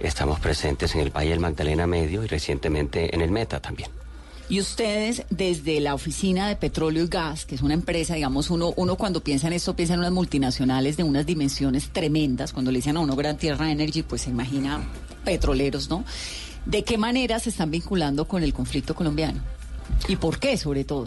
[0.00, 3.99] estamos presentes en el Valle del Magdalena Medio y recientemente en el Meta también.
[4.50, 8.74] Y ustedes, desde la oficina de petróleo y gas, que es una empresa, digamos, uno,
[8.74, 12.52] uno cuando piensa en esto, piensa en unas multinacionales de unas dimensiones tremendas.
[12.52, 14.82] Cuando le dicen a uno Gran Tierra Energy, pues se imagina
[15.24, 16.04] petroleros, ¿no?
[16.66, 19.40] ¿De qué manera se están vinculando con el conflicto colombiano?
[20.08, 21.06] ¿Y por qué, sobre todo?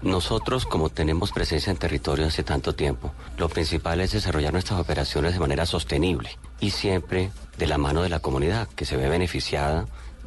[0.00, 5.34] Nosotros, como tenemos presencia en territorio hace tanto tiempo, lo principal es desarrollar nuestras operaciones
[5.34, 9.84] de manera sostenible y siempre de la mano de la comunidad, que se ve beneficiada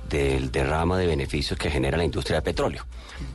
[0.09, 2.85] del derrama de beneficios que genera la industria de petróleo.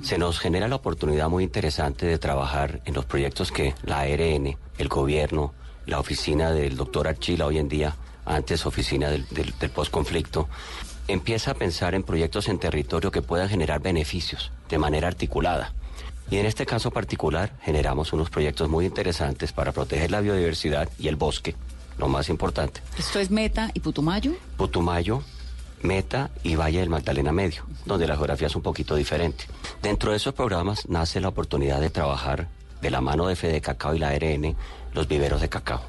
[0.03, 4.57] Se nos genera la oportunidad muy interesante de trabajar en los proyectos que la ARN,
[4.79, 5.55] el gobierno,
[5.87, 10.49] la oficina del doctor Archila hoy en día, antes oficina del, del, del postconflicto,
[11.09, 15.73] empieza a pensar en proyectos en territorio que puedan generar beneficios de manera articulada.
[16.31, 21.09] Y en este caso particular generamos unos proyectos muy interesantes para proteger la biodiversidad y
[21.09, 21.55] el bosque,
[21.97, 22.83] lo más importante.
[22.99, 24.33] Esto es Meta y Putumayo.
[24.59, 25.23] Putumayo,
[25.83, 29.45] Meta y Valle del Magdalena Medio, donde la geografía es un poquito diferente.
[29.83, 32.49] Dentro de esos programas nace la oportunidad de trabajar
[32.81, 34.57] de la mano de Fede Cacao y la ARN
[34.95, 35.83] los viveros de cacao.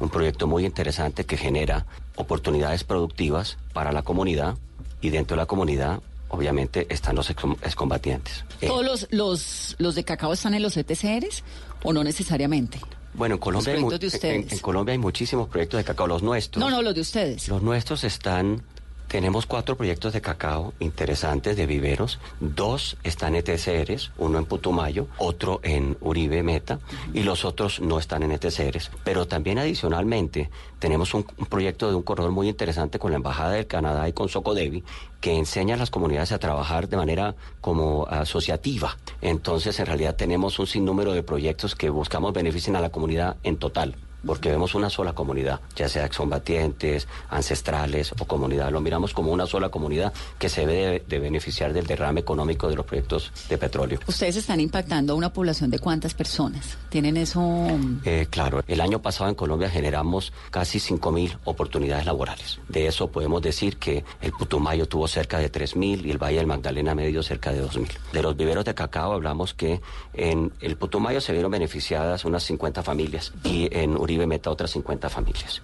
[0.00, 1.86] Un proyecto muy interesante que genera
[2.16, 4.56] oportunidades productivas para la comunidad
[5.00, 8.44] y dentro de la comunidad obviamente están los excom- excombatientes.
[8.60, 11.44] Eh, ¿Todos los, los, los de cacao están en los ETCRs
[11.84, 12.80] o no necesariamente?
[13.14, 16.62] bueno, en Colombia, hay, de en Colombia hay muchísimos proyectos de cacao, los nuestros.
[16.62, 17.48] No, no, los de ustedes.
[17.48, 18.62] Los nuestros están,
[19.08, 25.06] tenemos cuatro proyectos de cacao interesantes de viveros, dos están en ETCRs, uno en Putumayo,
[25.18, 26.80] otro en Uribe Meta
[27.14, 28.90] y los otros no están en ETCRs.
[29.04, 33.52] Pero también adicionalmente tenemos un, un proyecto de un corredor muy interesante con la Embajada
[33.52, 34.84] del Canadá y con Socodevi
[35.20, 38.96] que enseña a las comunidades a trabajar de manera como asociativa.
[39.22, 43.56] Entonces, en realidad tenemos un sinnúmero de proyectos que buscamos beneficien a la comunidad en
[43.56, 48.70] total porque vemos una sola comunidad, ya sea excombatientes, ancestrales o comunidad.
[48.70, 52.76] Lo miramos como una sola comunidad que se debe de, beneficiar del derrame económico de
[52.76, 54.00] los proyectos de petróleo.
[54.06, 56.76] Ustedes están impactando a una población de cuántas personas.
[56.88, 57.66] ¿Tienen eso?
[58.04, 62.58] Eh, claro, el año pasado en Colombia generamos casi 5.000 oportunidades laborales.
[62.68, 66.46] De eso podemos decir que el Putumayo tuvo cerca de 3.000 y el Valle del
[66.46, 67.88] Magdalena Medio cerca de 2.000.
[68.12, 69.80] De los viveros de cacao hablamos que
[70.14, 75.10] en el Putumayo se vieron beneficiadas unas 50 familias y en Uribe Meta otras 50
[75.10, 75.62] familias.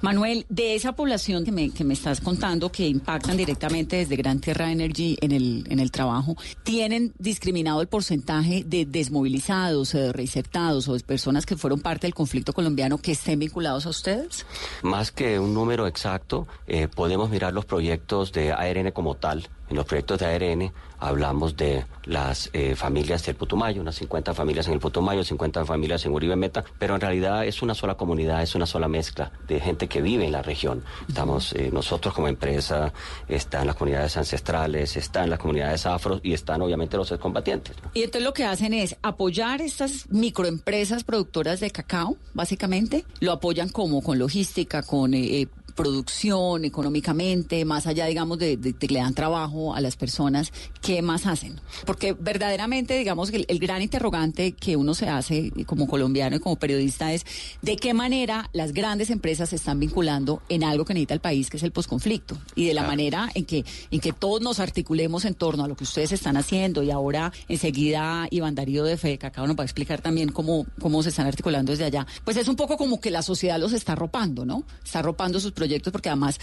[0.00, 4.40] Manuel, de esa población que me, que me estás contando que impactan directamente desde Gran
[4.40, 10.12] Tierra Energy en el, en el trabajo, ¿tienen discriminado el porcentaje de desmovilizados o de
[10.12, 14.44] reinsertados o de personas que fueron parte del conflicto colombiano que estén vinculados a ustedes?
[14.82, 19.48] Más que un número exacto, eh, podemos mirar los proyectos de ARN como tal.
[19.68, 24.66] En los proyectos de ARN hablamos de las eh, familias del Putumayo, unas 50 familias
[24.66, 28.42] en el Putumayo, 50 familias en Uribe Meta, pero en realidad es una sola comunidad,
[28.42, 30.82] es una sola mezcla de gente que vive en la región.
[31.08, 32.92] Estamos eh, nosotros como empresa,
[33.28, 37.76] están las comunidades ancestrales, están las comunidades afro y están obviamente los excombatientes.
[37.94, 43.04] Y entonces lo que hacen es apoyar estas microempresas productoras de cacao, básicamente.
[43.20, 48.74] Lo apoyan como con logística, con eh, producción, económicamente, más allá, digamos, de, de- de
[48.74, 50.52] que le dan trabajo a las personas.
[50.80, 51.60] ¿Qué más hacen?
[51.86, 56.56] Porque verdaderamente, digamos, el, el gran interrogante que uno se hace como colombiano y como
[56.56, 57.24] periodista es
[57.62, 61.50] de qué manera las grandes empresas se están vinculando en algo que necesita el país,
[61.50, 62.36] que es el posconflicto.
[62.54, 65.76] Y de la manera en que, en que todos nos articulemos en torno a lo
[65.76, 69.64] que ustedes están haciendo y ahora enseguida Iván Darío de Fede Cacao nos va a
[69.64, 72.06] explicar también cómo, cómo se están articulando desde allá.
[72.24, 74.64] Pues es un poco como que la sociedad los está arropando, ¿no?
[74.84, 76.38] Está arropando sus proyectos porque además,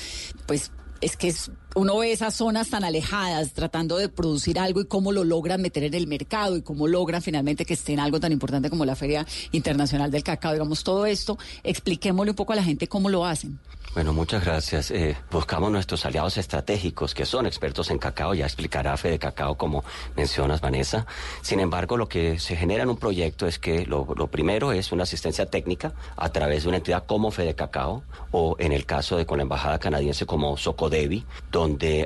[0.45, 4.85] pues es que es- uno ve esas zonas tan alejadas tratando de producir algo y
[4.85, 8.19] cómo lo logran meter en el mercado y cómo logran finalmente que esté en algo
[8.19, 10.53] tan importante como la Feria Internacional del Cacao.
[10.53, 13.59] Digamos, todo esto, expliquémosle un poco a la gente cómo lo hacen.
[13.93, 14.89] Bueno, muchas gracias.
[14.91, 19.83] Eh, buscamos nuestros aliados estratégicos que son expertos en cacao, ya explicará Fede Cacao como
[20.15, 21.05] mencionas, Vanessa.
[21.41, 25.03] Sin embargo, lo que se genera en un proyecto es que lo, primero es una
[25.03, 28.01] asistencia técnica a través de una entidad como Fede Cacao
[28.31, 31.25] o en el caso de con la embajada canadiense como Socodevi,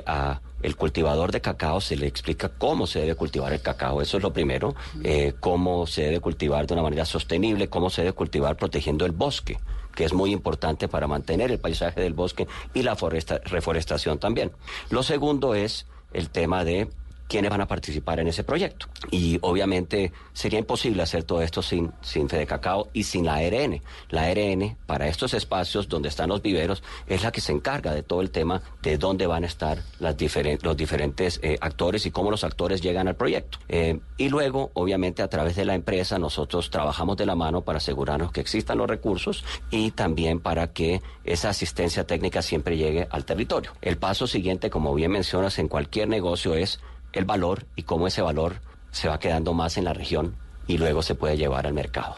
[0.06, 4.16] a el cultivador de cacao se le explica cómo se debe cultivar el cacao, eso
[4.16, 8.12] es lo primero, eh, cómo se debe cultivar de una manera sostenible, cómo se debe
[8.14, 9.58] cultivar protegiendo el bosque
[9.94, 14.52] que es muy importante para mantener el paisaje del bosque y la foresta- reforestación también.
[14.90, 16.88] Lo segundo es el tema de
[17.28, 18.86] quiénes van a participar en ese proyecto.
[19.10, 23.80] Y obviamente sería imposible hacer todo esto sin, sin Fede Cacao y sin la ARN.
[24.10, 28.02] La ARN, para estos espacios donde están los viveros, es la que se encarga de
[28.02, 32.10] todo el tema de dónde van a estar las diferen- los diferentes eh, actores y
[32.10, 33.58] cómo los actores llegan al proyecto.
[33.68, 37.78] Eh, y luego, obviamente, a través de la empresa, nosotros trabajamos de la mano para
[37.78, 43.24] asegurarnos que existan los recursos y también para que esa asistencia técnica siempre llegue al
[43.24, 43.72] territorio.
[43.82, 46.80] El paso siguiente, como bien mencionas, en cualquier negocio es
[47.16, 48.60] el valor y cómo ese valor
[48.90, 50.36] se va quedando más en la región
[50.66, 52.16] y luego se puede llevar al mercado.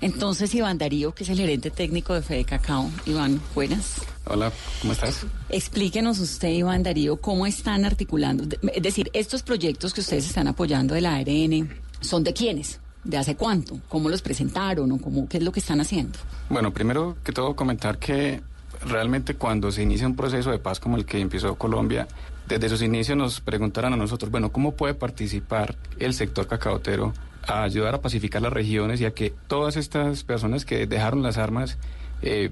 [0.00, 2.90] Entonces, Iván Darío, que es el gerente técnico de Fede Cacao.
[3.04, 4.00] Iván, buenas.
[4.24, 5.26] Hola, ¿cómo estás?
[5.50, 8.44] Explíquenos usted, Iván Darío, cómo están articulando.
[8.72, 11.68] Es decir, estos proyectos que ustedes están apoyando de la ARN,
[12.00, 12.80] ¿son de quiénes?
[13.04, 13.80] ¿De hace cuánto?
[13.88, 16.18] ¿Cómo los presentaron o cómo, qué es lo que están haciendo?
[16.48, 18.42] Bueno, primero que todo comentar que
[18.86, 22.08] realmente cuando se inicia un proceso de paz como el que empezó Colombia,
[22.48, 27.12] desde sus inicios nos preguntaron a nosotros, bueno, ¿cómo puede participar el sector cacaotero
[27.46, 31.38] a ayudar a pacificar las regiones y a que todas estas personas que dejaron las
[31.38, 31.78] armas
[32.22, 32.50] eh,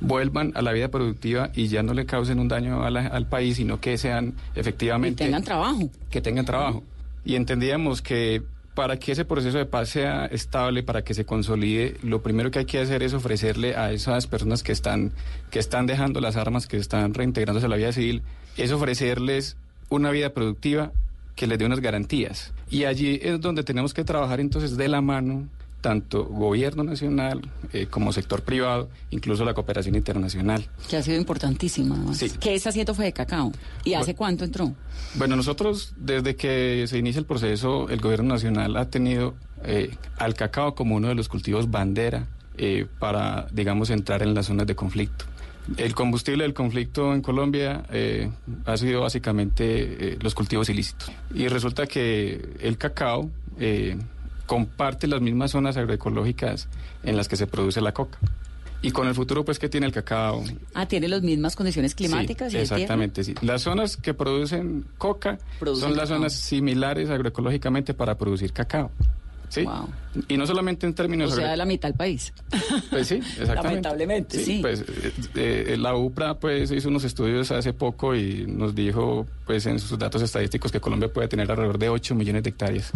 [0.00, 3.26] vuelvan a la vida productiva y ya no le causen un daño a la- al
[3.26, 5.18] país, sino que sean efectivamente...
[5.24, 5.90] Que tengan trabajo.
[6.10, 6.82] Que tengan trabajo.
[7.24, 8.42] Y entendíamos que
[8.78, 12.60] para que ese proceso de paz sea estable, para que se consolide, lo primero que
[12.60, 15.10] hay que hacer es ofrecerle a esas personas que están,
[15.50, 18.22] que están dejando las armas, que están reintegrándose a la vida civil,
[18.56, 19.56] es ofrecerles
[19.88, 20.92] una vida productiva
[21.34, 22.52] que les dé unas garantías.
[22.70, 25.48] Y allí es donde tenemos que trabajar entonces de la mano
[25.80, 27.40] tanto gobierno nacional
[27.72, 30.66] eh, como sector privado, incluso la cooperación internacional.
[30.88, 32.14] Que ha sido importantísima.
[32.14, 32.30] Sí.
[32.40, 33.52] ¿Qué está haciendo Fede Cacao?
[33.84, 34.74] ¿Y hace cuánto entró?
[35.14, 40.34] Bueno, nosotros desde que se inicia el proceso, el gobierno nacional ha tenido eh, al
[40.34, 42.26] cacao como uno de los cultivos bandera
[42.56, 45.24] eh, para, digamos, entrar en las zonas de conflicto.
[45.76, 48.30] El combustible del conflicto en Colombia eh,
[48.64, 51.10] ha sido básicamente eh, los cultivos ilícitos.
[51.34, 53.98] Y resulta que el cacao eh,
[54.48, 56.68] comparte las mismas zonas agroecológicas
[57.04, 58.18] en las que se produce la coca.
[58.80, 60.42] Y con el futuro, pues, que tiene el cacao?
[60.72, 63.34] Ah, tiene las mismas condiciones climáticas Sí, y exactamente, sí.
[63.42, 66.16] Las zonas que producen coca Producen son las cacao.
[66.16, 68.90] zonas similares agroecológicamente para producir cacao.
[69.50, 69.66] ¿Sí?
[70.28, 72.32] Y no solamente en términos O sea, de la mitad del país.
[72.90, 73.62] Pues sí, exactamente.
[73.62, 74.58] Lamentablemente, sí.
[74.60, 75.12] Pues eh,
[75.70, 79.98] eh, la UPRA pues hizo unos estudios hace poco y nos dijo pues en sus
[79.98, 82.92] datos estadísticos que Colombia puede tener alrededor de 8 millones de hectáreas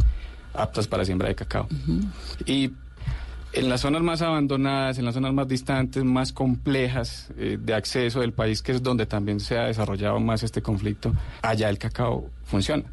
[0.55, 1.67] aptas para siembra de cacao.
[2.47, 2.71] Y
[3.53, 8.21] en las zonas más abandonadas, en las zonas más distantes, más complejas eh, de acceso
[8.21, 12.31] del país, que es donde también se ha desarrollado más este conflicto, allá el cacao
[12.45, 12.85] funciona.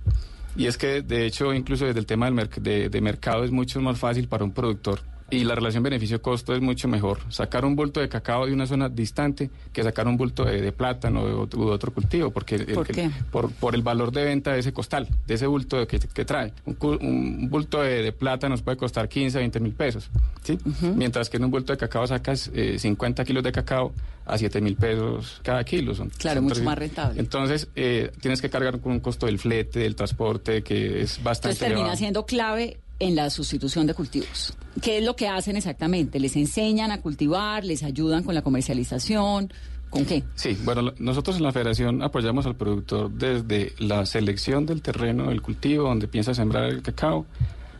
[0.55, 3.51] Y es que, de hecho, incluso desde el tema del merc- de, de mercado es
[3.51, 4.99] mucho más fácil para un productor
[5.31, 7.19] y la relación beneficio-costo es mucho mejor.
[7.29, 10.71] Sacar un bulto de cacao de una zona distante que sacar un bulto de, de
[10.71, 13.09] plátano o de, de otro cultivo, porque el- ¿Por el- qué?
[13.31, 16.53] por, por el valor de venta de ese costal, de ese bulto que, que trae.
[16.65, 20.09] Un, un bulto de, de plata nos puede costar 15, 20 mil pesos,
[20.43, 20.57] ¿sí?
[20.95, 23.93] Mientras que en un bulto de cacao sacas eh, 50 kilos de cacao
[24.25, 25.95] a 7 mil pesos cada kilo.
[25.95, 27.19] Son, Claro, son mucho más rentable.
[27.19, 31.49] Entonces, eh, tienes que cargar con un costo del flete, del transporte, que es bastante
[31.49, 31.97] Entonces termina elevado.
[31.97, 34.53] siendo clave en la sustitución de cultivos.
[34.81, 36.19] ¿Qué es lo que hacen exactamente?
[36.19, 37.63] ¿Les enseñan a cultivar?
[37.63, 39.51] ¿Les ayudan con la comercialización?
[39.89, 40.23] ¿Con qué?
[40.35, 45.41] Sí, bueno, nosotros en la federación apoyamos al productor desde la selección del terreno, del
[45.41, 47.25] cultivo, donde piensa sembrar el cacao,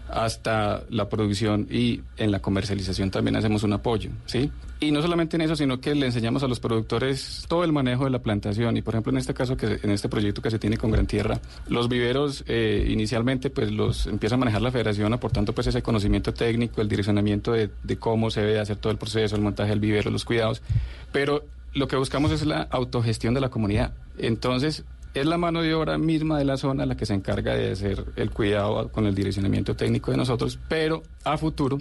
[0.09, 4.49] hasta la producción y en la comercialización también hacemos un apoyo, ¿sí?
[4.82, 8.05] Y no solamente en eso, sino que le enseñamos a los productores todo el manejo
[8.05, 10.57] de la plantación y por ejemplo en este caso, que en este proyecto que se
[10.57, 15.11] tiene con Gran Tierra, los viveros eh, inicialmente pues los empieza a manejar la federación
[15.11, 18.97] aportando pues ese conocimiento técnico, el direccionamiento de, de cómo se debe hacer todo el
[18.97, 20.61] proceso, el montaje del vivero, los cuidados,
[21.11, 23.93] pero lo que buscamos es la autogestión de la comunidad.
[24.17, 27.71] Entonces, es la mano de obra misma de la zona la que se encarga de
[27.71, 31.80] hacer el cuidado con el direccionamiento técnico de nosotros, pero a futuro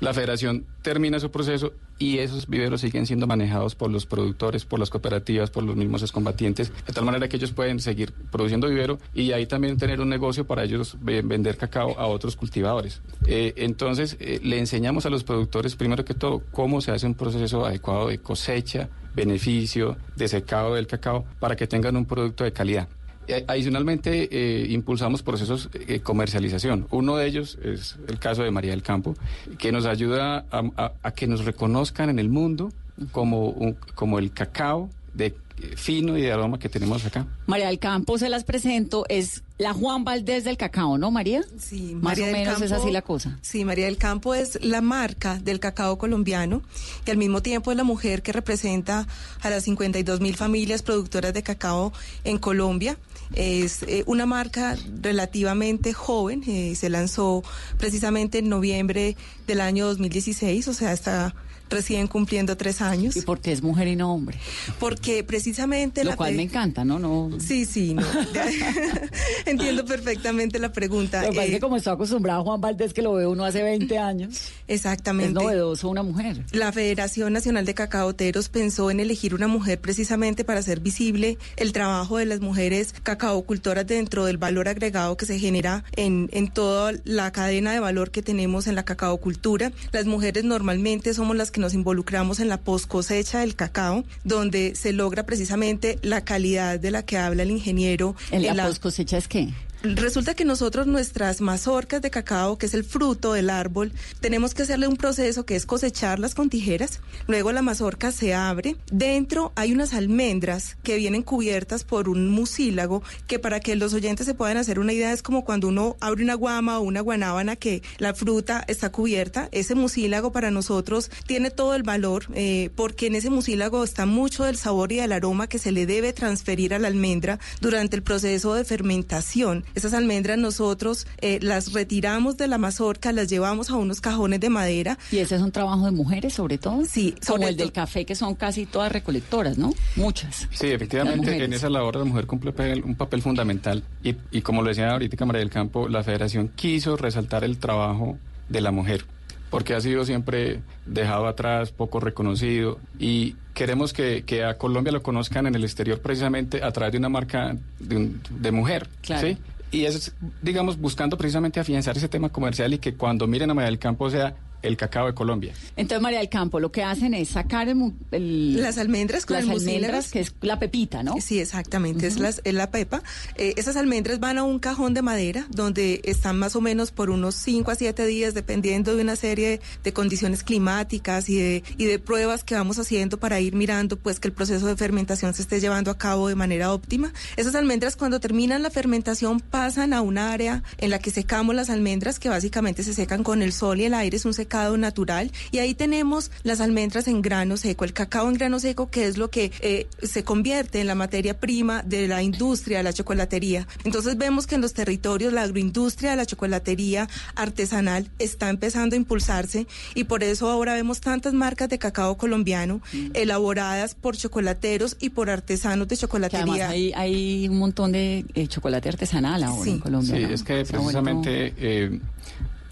[0.00, 4.80] la federación termina su proceso y esos viveros siguen siendo manejados por los productores, por
[4.80, 8.98] las cooperativas, por los mismos excombatientes, de tal manera que ellos pueden seguir produciendo vivero
[9.12, 13.02] y ahí también tener un negocio para ellos ve- vender cacao a otros cultivadores.
[13.26, 17.14] Eh, entonces, eh, le enseñamos a los productores, primero que todo, cómo se hace un
[17.14, 22.52] proceso adecuado de cosecha, beneficio, de secado del cacao, para que tengan un producto de
[22.52, 22.88] calidad.
[23.30, 26.86] Eh, Adicionalmente, eh, impulsamos procesos de comercialización.
[26.90, 29.14] Uno de ellos es el caso de María del Campo,
[29.58, 32.72] que nos ayuda a, a- a que nos reconozcan en el mundo
[33.12, 37.26] como, un- como el cacao de eh, fino y de aroma que tenemos acá.
[37.46, 41.42] María del Campo, se las presento, es la Juan Valdés del cacao, ¿no, María?
[41.58, 43.38] Sí, Más María o del menos es Campo- así la cosa.
[43.42, 46.62] Sí, María del Campo es la marca del cacao colombiano
[47.06, 49.06] y al mismo tiempo es la mujer que representa
[49.42, 51.92] a las 52 mil familias productoras de cacao
[52.24, 52.96] en Colombia.
[53.34, 57.42] Es eh, una marca relativamente joven, eh, se lanzó
[57.78, 61.34] precisamente en noviembre del año 2016, o sea, está
[61.70, 63.16] recién cumpliendo tres años.
[63.16, 64.38] ¿Y por qué es mujer y no hombre?
[64.78, 66.98] Porque precisamente Lo la cual me encanta, ¿no?
[66.98, 68.02] no Sí, sí, no.
[69.46, 71.22] Entiendo perfectamente la pregunta.
[71.22, 73.44] Lo que pasa es Eh, que como estoy acostumbrado Juan Valdés, que lo ve uno
[73.44, 74.50] hace 20 años.
[74.68, 75.30] Exactamente.
[75.30, 76.44] Es novedoso una mujer.
[76.52, 81.72] La Federación Nacional de Cacaoteros pensó en elegir una mujer precisamente para hacer visible el
[81.72, 86.92] trabajo de las mujeres cacaocultoras dentro del valor agregado que se genera en, en toda
[87.04, 89.72] la cadena de valor que tenemos en la cacaocultura.
[89.92, 94.74] Las mujeres normalmente somos las que nos involucramos en la post cosecha del cacao, donde
[94.74, 98.16] se logra precisamente la calidad de la que habla el ingeniero.
[98.30, 99.50] ¿En la post cosecha es qué?
[99.82, 104.62] Resulta que nosotros nuestras mazorcas de cacao, que es el fruto del árbol, tenemos que
[104.62, 107.00] hacerle un proceso que es cosecharlas con tijeras.
[107.26, 108.76] Luego la mazorca se abre.
[108.92, 114.26] Dentro hay unas almendras que vienen cubiertas por un mucílago que para que los oyentes
[114.26, 117.56] se puedan hacer una idea es como cuando uno abre una guama o una guanábana
[117.56, 119.48] que la fruta está cubierta.
[119.50, 124.44] Ese mucílago para nosotros tiene todo el valor eh, porque en ese mucílago está mucho
[124.44, 128.02] del sabor y del aroma que se le debe transferir a la almendra durante el
[128.02, 129.64] proceso de fermentación.
[129.74, 134.50] Esas almendras nosotros eh, las retiramos de la mazorca, las llevamos a unos cajones de
[134.50, 134.98] madera.
[135.12, 136.84] Y ese es un trabajo de mujeres sobre todo.
[136.84, 139.72] Sí, como sobre el del café que son casi todas recolectoras, ¿no?
[139.96, 140.48] Muchas.
[140.52, 142.52] Sí, efectivamente, en esa labor la mujer cumple
[142.84, 146.96] un papel fundamental y, y como lo decía ahorita María del Campo, la federación quiso
[146.96, 148.18] resaltar el trabajo
[148.48, 149.04] de la mujer
[149.50, 155.02] porque ha sido siempre dejado atrás, poco reconocido y queremos que, que a Colombia lo
[155.02, 158.88] conozcan en el exterior precisamente a través de una marca de, un- de mujer.
[159.02, 159.26] Claro.
[159.26, 159.36] ¿sí?
[159.70, 160.12] Y es,
[160.42, 164.10] digamos, buscando precisamente afianzar ese tema comercial y que cuando miren a María del Campo
[164.10, 165.52] sea el cacao de Colombia.
[165.76, 169.44] Entonces, María del Campo, lo que hacen es sacar el, el- Las almendras con las
[169.44, 171.14] el almendras, que es la pepita, ¿no?
[171.20, 172.22] Sí, exactamente, es, Ujú.
[172.24, 173.02] las- es la pepa.
[173.36, 177.10] Eh, esas almendras van a un cajón de madera donde están más o menos por
[177.10, 181.84] unos 5 a 7 días, dependiendo de una serie de condiciones climáticas y de, y
[181.86, 185.42] de pruebas que vamos haciendo para ir mirando pues que el proceso de fermentación se
[185.42, 187.12] esté llevando a cabo de manera óptima.
[187.36, 191.70] Esas almendras cuando terminan la fermentación pasan a un área en la que secamos las
[191.70, 195.30] almendras que básicamente se secan con el sol y el aire, es un secado natural
[195.52, 199.16] y ahí tenemos las almendras en grano seco, el cacao en grano seco que es
[199.16, 203.66] lo que eh, se convierte en la materia prima de la industria de la chocolatería.
[203.84, 208.98] Entonces vemos que en los territorios la agroindustria de la chocolatería artesanal está empezando a
[208.98, 212.80] impulsarse y por eso ahora vemos tantas marcas de cacao colombiano
[213.14, 216.68] elaboradas por chocolateros y por artesanos de Que además chocolatería.
[216.68, 219.70] hay, hay un montón de eh, chocolate artesanal ahora Sí.
[219.70, 220.16] en Colombia.
[220.16, 220.28] Sí, ¿no?
[220.30, 222.00] es que precisamente eh,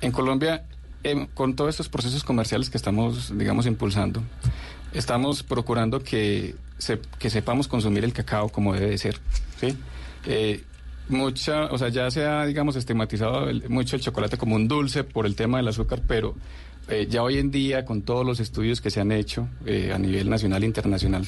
[0.01, 0.65] en Colombia,
[1.05, 4.23] em, con todos estos procesos comerciales que estamos, digamos, impulsando,
[4.93, 6.55] estamos procurando que,
[7.19, 9.19] que sepamos consumir el cacao como debe de ser.
[10.27, 10.63] Eh,
[11.09, 15.27] mucha, o sea, ya se ha, digamos, estigmatizado mucho el chocolate como un dulce por
[15.27, 16.35] el tema del azúcar, pero
[16.89, 19.99] eh, ya hoy en día, con todos los estudios que se han hecho eh, a
[19.99, 21.27] nivel nacional e internacional,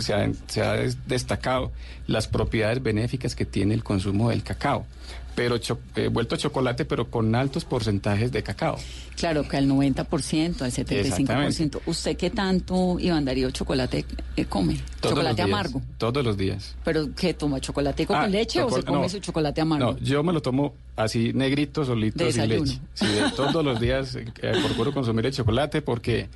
[0.00, 1.70] se, ha, se ha des- destacado
[2.06, 4.86] las propiedades benéficas que tiene el consumo del cacao,
[5.34, 8.76] pero cho- eh, vuelto chocolate, pero con altos porcentajes de cacao.
[9.16, 11.80] Claro, que al 90%, al 75%.
[11.86, 14.04] ¿Usted qué tanto, Iván Darío, chocolate
[14.36, 14.80] eh, come?
[15.00, 15.82] Todos chocolate amargo.
[15.98, 16.74] Todos los días.
[16.84, 17.60] ¿Pero qué toma?
[17.60, 19.08] ¿Chocolate con Ah, leche o se come no.
[19.08, 19.92] su chocolate amargo?
[19.92, 22.64] No, yo me lo tomo así negrito, solito, De sin desayuno.
[22.66, 22.80] leche.
[22.94, 26.28] Sí, de todos los días eh, eh, procuro consumir el chocolate porque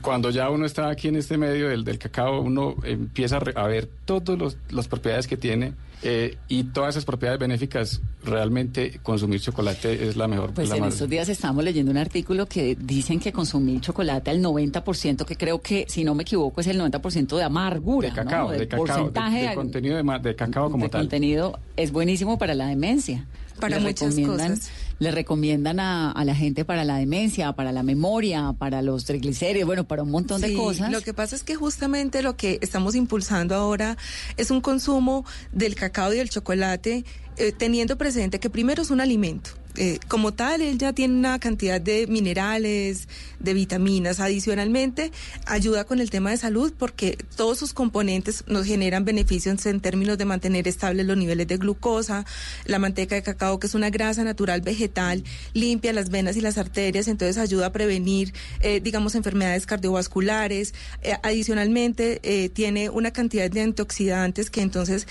[0.00, 3.88] cuando ya uno está aquí en este medio del, del cacao, uno empieza a, ver
[4.04, 8.00] todas las propiedades que tiene eh, y todas esas propiedades benéficas.
[8.24, 10.52] Realmente consumir chocolate es la mejor.
[10.52, 14.30] Pues la en más- estos días estamos leyendo un artículo que dicen que consumir chocolate
[14.30, 18.08] al 90%, que creo que, si no me equivoco, es el 90% de amargura.
[18.08, 18.58] de cacao, ¿no?
[18.58, 21.02] de cacao, de- porcentaje de, contenido de, de cacao como de tal.
[21.02, 23.24] contenido es buenísimo para la demencia.
[23.60, 24.70] Para Le muchas recomiendan- cosas.
[24.98, 29.66] Le recomiendan a, a la gente para la demencia, para la memoria, para los triglicéridos,
[29.66, 30.90] bueno, para un montón de cosas.
[30.90, 33.98] Lo que pasa es que justamente lo que estamos impulsando ahora
[34.38, 37.04] es un consumo del cacao y del chocolate,
[37.36, 39.50] eh, teniendo presente que primero es un alimento.
[39.76, 43.08] Eh, como tal, él ya tiene una cantidad de minerales,
[43.40, 44.20] de vitaminas.
[44.20, 45.12] Adicionalmente,
[45.46, 50.18] ayuda con el tema de salud porque todos sus componentes nos generan beneficios en términos
[50.18, 52.24] de mantener estables los niveles de glucosa.
[52.64, 56.58] La manteca de cacao, que es una grasa natural vegetal, limpia las venas y las
[56.58, 60.74] arterias, entonces ayuda a prevenir, eh, digamos, enfermedades cardiovasculares.
[61.02, 62.20] Eh, adicionalmente,
[62.54, 65.06] tiene una cantidad de antioxidantes que entonces...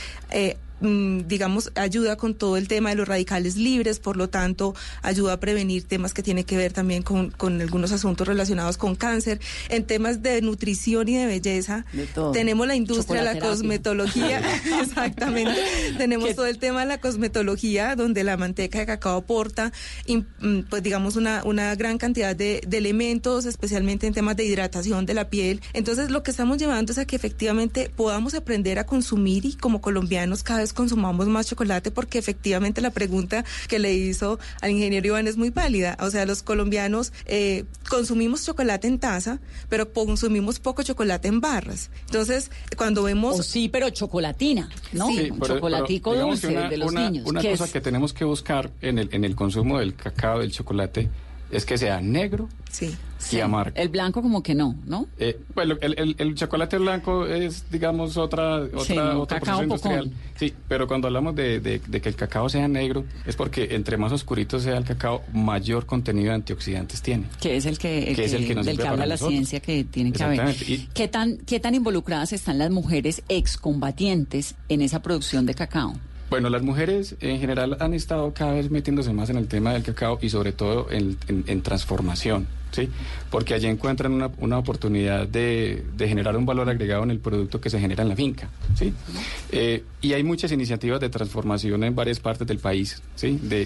[0.82, 5.34] mm, digamos, ayuda con todo el tema de los radicales libres, por lo tanto, ayuda
[5.34, 9.40] a prevenir temas que tienen que ver también con, con algunos asuntos relacionados con cáncer.
[9.70, 14.42] En temas de nutrición y de belleza, De tenemos la industria de la cosmetología,
[14.82, 15.56] exactamente.
[15.98, 19.72] tenemos todo el tema de la cosmetología, donde la manteca de cacao aporta,
[20.08, 25.06] mm, pues digamos, una, una gran cantidad de, de elementos, especialmente en temas de hidratación
[25.06, 25.62] de la piel.
[25.74, 29.82] Entonces, lo que estamos llevando es a que efectivamente podamos aprender a consumir y como
[29.82, 35.08] colombianos cada vez consumamos más chocolate, porque efectivamente la pregunta que le hizo al ingeniero
[35.08, 35.98] Iván es muy válida.
[36.02, 39.40] O sea, los colombianos eh, consumimos chocolate en taza,
[39.70, 41.90] pero consumimos poco chocolate en barras.
[42.08, 43.46] Entonces, cuando vemos...
[43.46, 45.08] Sí, pero chocolatina, ¿no?
[45.08, 47.26] Sí, pero- chocolatico pero dulce una- de los una- niños.
[47.28, 50.52] Una cosa es- que tenemos que buscar en el, en el consumo del cacao, del
[50.52, 51.10] chocolate,
[51.52, 52.96] es que sea negro Sí.
[53.32, 53.76] Y amargo.
[53.76, 55.08] El blanco como que no, ¿no?
[55.20, 59.40] Eh, bueno, el, el- el chocolate blanco es, digamos, otra, otra Sí, no, otro cacao
[59.60, 60.04] proceso industrial.
[60.06, 60.14] pocón.
[60.38, 63.98] Sí, pero cuando hablamos de, de- de que el cacao sea negro, es porque entre
[63.98, 67.26] más oscurito sea el cacao, mayor contenido de antioxidantes tiene.
[67.42, 69.32] Que es el que, el Que es el que nos del que habla la nosotros.
[69.34, 70.50] ciencia que tiene que haber.
[70.68, 75.94] Y- ¿Qué tan, ¿Qué tan involucradas están las mujeres excombatientes en esa producción de cacao?
[76.30, 79.84] Bueno, las mujeres en general han estado cada vez metiéndose más en el tema del
[79.84, 82.90] cacao y sobre todo en, en- transformación, ¿sí?
[83.30, 87.62] Porque allí encuentran una, una oportunidad de, de generar un valor agregado en el producto
[87.62, 88.92] que se genera en la finca, ¿sí?
[89.52, 93.40] Eh, y hay muchas iniciativas de transformación en varias partes del país, ¿sí?
[93.42, 93.66] De-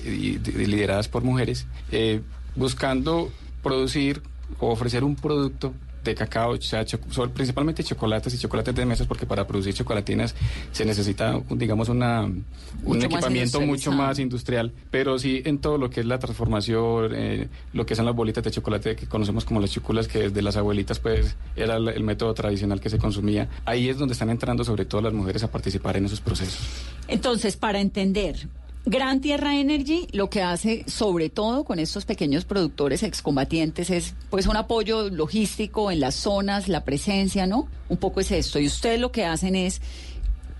[0.67, 2.21] lideradas por mujeres, eh,
[2.55, 3.31] buscando
[3.63, 4.21] producir
[4.59, 5.73] o ofrecer un producto
[6.15, 6.99] cacao, o sea, cho-
[7.33, 10.35] principalmente chocolates y chocolates de mesas, porque para producir chocolatinas
[10.71, 12.43] se necesita, digamos, una, un
[12.83, 17.11] Mucho más equipamiento mucho más industrial, pero sí en todo lo que es la transformación,
[17.15, 20.41] eh, lo que son las bolitas de chocolate que conocemos como las chuculas, que desde
[20.41, 23.49] las abuelitas pues era el, el método tradicional que se consumía.
[23.65, 26.59] Ahí es donde están entrando sobre todo las mujeres a participar en esos procesos.
[27.07, 28.47] Entonces, para entender,
[28.89, 34.47] Gran Tierra Energy lo que hace, sobre todo con estos pequeños productores excombatientes, es pues
[34.47, 37.67] un apoyo logístico en las zonas, la presencia, ¿no?
[37.87, 38.57] Un poco es esto.
[38.57, 39.79] Y ustedes lo que hacen es,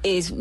[0.03, 0.31] es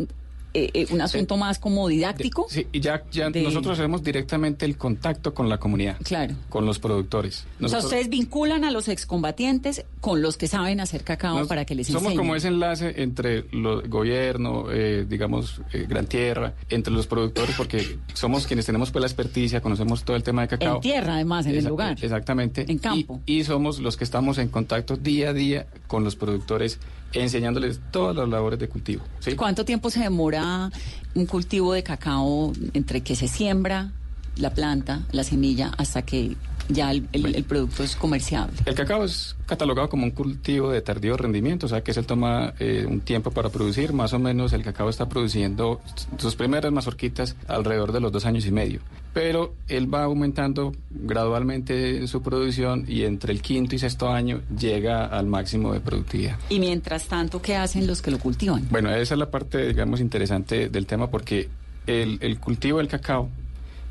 [0.53, 2.47] eh, eh, un asunto más como didáctico.
[2.49, 5.97] Sí, y ya, ya De- nosotros hacemos directamente el contacto con la comunidad.
[6.03, 6.35] Claro.
[6.49, 7.45] Con los productores.
[7.61, 11.65] o sea, ustedes vinculan a los excombatientes con los que saben hacer cacao Nos- para
[11.65, 12.17] que les Somos enseñen.
[12.17, 17.97] como ese enlace entre el gobierno, eh, digamos, eh, Gran Tierra, entre los productores, porque
[18.13, 20.75] somos quienes tenemos pues la experticia, conocemos todo el tema de cacao.
[20.75, 21.97] En tierra, además, en el lugar.
[22.01, 22.65] Exactamente.
[22.67, 23.21] En campo.
[23.25, 26.79] Y, y somos los que estamos en contacto día a día con los productores,
[27.13, 29.03] enseñándoles todas las labores de cultivo.
[29.19, 29.35] ¿sí?
[29.35, 30.69] ¿Cuánto tiempo se demora
[31.15, 33.91] un cultivo de cacao entre que se siembra
[34.35, 36.35] la planta, la semilla, hasta que
[36.69, 38.53] ya el, el- el producto es comerciable?
[38.65, 42.53] El cacao es catalogado como un cultivo de tardío rendimiento, o sea que se toma
[42.59, 43.91] eh, un tiempo para producir.
[43.93, 45.81] Más o menos el cacao está produciendo
[46.17, 48.79] sus primeras mazorquitas alrededor de los dos años y medio.
[49.13, 55.05] Pero él va aumentando gradualmente su producción y entre el quinto y sexto año llega
[55.05, 56.37] al máximo de productividad.
[56.49, 58.67] Y mientras tanto, ¿qué hacen los que lo cultivan?
[58.69, 61.49] Bueno, esa es la parte, digamos, interesante del tema porque
[61.87, 63.29] el, el cultivo del cacao,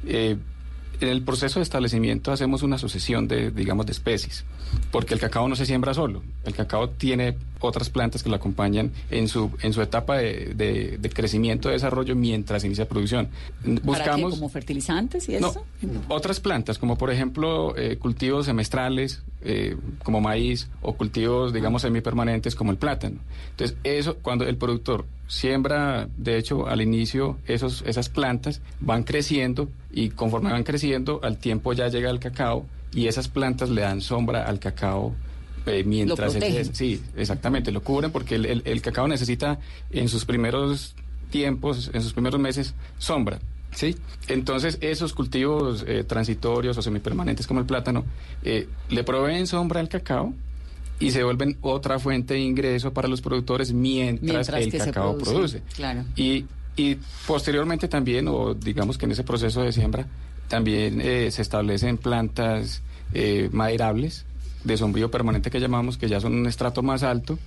[0.06, 0.36] eh,
[1.00, 4.44] en el proceso de establecimiento hacemos una sucesión de, digamos, de especies,
[4.90, 8.92] porque el cacao no se siembra solo, el cacao tiene otras plantas que lo acompañan
[9.10, 13.28] en su, en su etapa de, de- de crecimiento, de desarrollo, mientras inicia producción.
[13.62, 13.80] ¿Para qué?
[13.84, 14.34] Buscamos...
[14.34, 15.64] ¿Como fertilizantes y No, eso?
[16.08, 22.54] otras plantas, como por ejemplo eh, cultivos semestrales, eh, como maíz, o cultivos, digamos, semipermanentes,
[22.54, 23.18] como el plátano.
[23.50, 29.68] Entonces, eso, cuando el productor siembra, de hecho, al inicio, esos, esas plantas van creciendo
[29.92, 34.00] y conforme van creciendo, al tiempo ya llega el cacao y esas plantas le dan
[34.00, 35.14] sombra al cacao.
[35.66, 36.54] eh, mientras él protegen.
[36.64, 36.74] crece.
[36.74, 39.58] sí, exactamente, lo cubren porque el, el- el cacao necesita
[39.90, 40.94] en sus primeros
[41.30, 43.38] tiempos, en sus primeros meses, sombra.
[43.72, 43.94] ¿Sí?
[44.28, 48.06] Entonces, esos cultivos eh, transitorios o semipermanentes como el plátano
[48.42, 50.32] eh, le proveen sombra al cacao
[51.00, 55.30] y se vuelven otra fuente de ingreso para los productores mientras, Mientras el cacao produce.
[55.60, 55.62] produce.
[55.74, 56.04] Claro.
[56.16, 56.44] Y,
[56.76, 56.96] y
[57.26, 60.06] posteriormente también, o digamos que en ese proceso de siembra,
[60.48, 62.82] también eh, se establecen plantas
[63.14, 64.24] eh, maderables
[64.64, 67.38] de sombrío permanente que llamamos, que ya son un estrato más alto.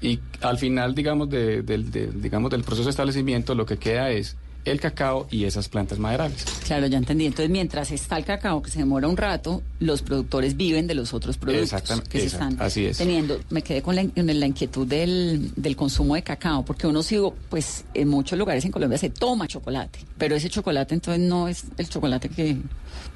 [0.00, 4.10] Y al final, digamos, de- del- de- digamos, del proceso de establecimiento, lo que queda
[4.10, 6.44] es el cacao y esas plantas maderables.
[6.66, 7.26] Claro, ya entendí.
[7.26, 11.12] Entonces, mientras está el cacao, que se demora un rato, los productores viven de los
[11.14, 12.98] otros productos Exactamente, que se están así es.
[12.98, 13.40] teniendo.
[13.50, 17.84] Me quedé con la, la inquietud del, del consumo de cacao, porque uno sigo, pues
[17.94, 21.88] en muchos lugares en Colombia se toma chocolate, pero ese chocolate entonces no es el
[21.88, 22.56] chocolate que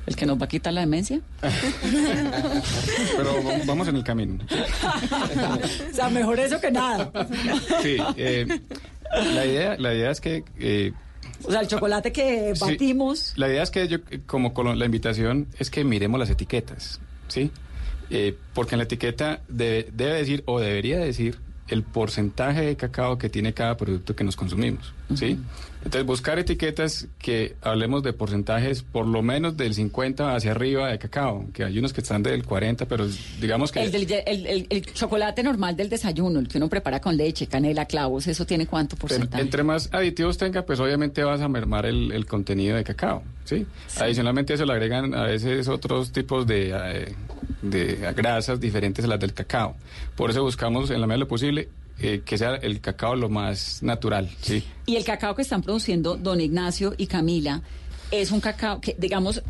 [0.07, 1.21] el que nos va a quitar la demencia.
[3.17, 3.35] Pero
[3.67, 4.39] vamos en el camino.
[5.93, 7.11] o sea, mejor eso que nada.
[7.83, 8.47] Sí, eh,
[9.35, 10.45] la, idea, la idea es que...
[10.59, 10.93] eh,
[11.45, 12.61] O sea, el chocolate que Sí.
[12.65, 13.33] batimos.
[13.37, 17.51] La idea es que yo, como la invitación es que miremos las etiquetas, ¿sí?
[18.11, 23.19] Eh, porque en la etiqueta debe, debe decir o debería decir el porcentaje de cacao
[23.19, 25.39] que tiene cada producto que nos consumimos, ¿sí?
[25.85, 30.99] Entonces, buscar etiquetas que hablemos de porcentajes por lo menos del 50 hacia arriba de
[30.99, 33.07] cacao, que hay unos que están del 40, pero
[33.41, 33.83] digamos que...
[33.85, 37.47] El, del- el- el- el chocolate normal del desayuno, el que uno prepara con leche,
[37.47, 39.41] canela, clavos, ¿eso tiene cuánto porcentaje?
[39.41, 43.65] entre más aditivos tenga, pues obviamente vas a mermar el, contenido de cacao, ¿sí?
[44.01, 47.15] Adicionalmente a eso le agregan a veces otros tipos de, eh,
[47.63, 49.77] de grasas diferentes a las del cacao.
[50.17, 51.69] Por eso buscamos en la medida de lo posible
[52.01, 54.63] eh, que sea el cacao lo más natural, ¿sí?
[54.87, 57.63] Y el cacao que están produciendo don Ignacio y Camila
[58.11, 59.43] es un cacao que, digamos,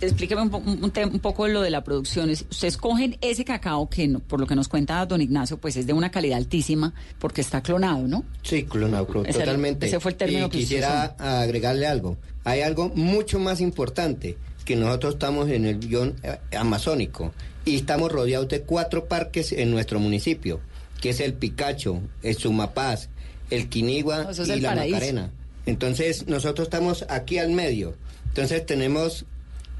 [0.00, 2.28] explíqueme un, po- un un poco lo de la producción.
[2.28, 5.76] Es- Ustedes cogen ese cacao que, no- por lo que nos cuenta don Ignacio, pues
[5.76, 8.24] es de una calidad altísima porque está clonado, ¿no?
[8.42, 9.86] Sí, clonado, clon- Ese- totalmente.
[9.86, 12.16] ese fue el término y que usted quisiera agregarle algo.
[12.44, 14.36] Hay algo mucho más importante,
[14.66, 17.32] que nosotros estamos en el guion eh, amazónico
[17.64, 20.60] y estamos rodeados de cuatro parques en nuestro municipio,
[21.04, 23.10] que es el Picacho, el Sumapaz,
[23.50, 24.94] el Quinigua y el la paraíso.
[24.94, 25.30] Macarena.
[25.66, 27.94] Entonces, nosotros estamos aquí al medio.
[28.28, 29.26] Entonces, tenemos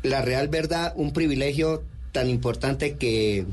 [0.02, 3.46] la real verdad, un privilegio tan importante que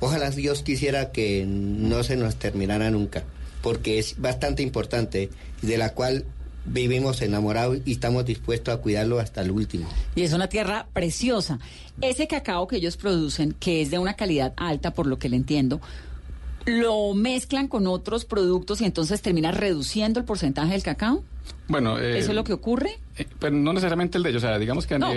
[0.00, 3.24] ojalá Dios quisiera que no se nos terminara nunca,
[3.60, 5.28] porque es bastante importante,
[5.60, 6.24] de la cual
[6.64, 9.90] vivimos enamorados y estamos dispuestos a cuidarlo hasta el último.
[10.14, 11.58] Y es una tierra preciosa.
[12.00, 15.36] Ese cacao que ellos producen, que es de una calidad alta, por lo que le
[15.36, 15.82] entiendo,
[16.66, 21.22] lo mezclan con otros productos y entonces termina reduciendo el porcentaje del cacao.
[21.66, 22.98] Bueno, eh, ¿Eso es lo que ocurre?
[23.16, 25.10] eh, pero no necesariamente el de ellos, o sea, digamos que No,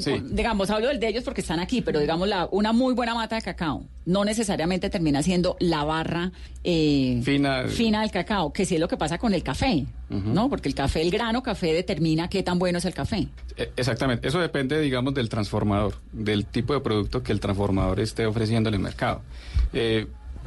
[0.00, 0.20] sí.
[0.30, 3.36] digamos, hablo del de ellos porque están aquí, pero digamos, la, una muy buena mata
[3.36, 6.32] de cacao no necesariamente termina siendo la barra
[6.64, 7.64] eh, Fina.
[7.68, 9.86] fina del cacao, que sí es lo que pasa con el café.
[10.08, 10.48] ¿no?
[10.50, 13.28] Porque el café, el grano café determina qué tan bueno es el café.
[13.56, 18.26] Eh, Exactamente, eso depende, digamos, del transformador, del tipo de producto que el transformador esté
[18.26, 19.22] ofreciendo en el mercado.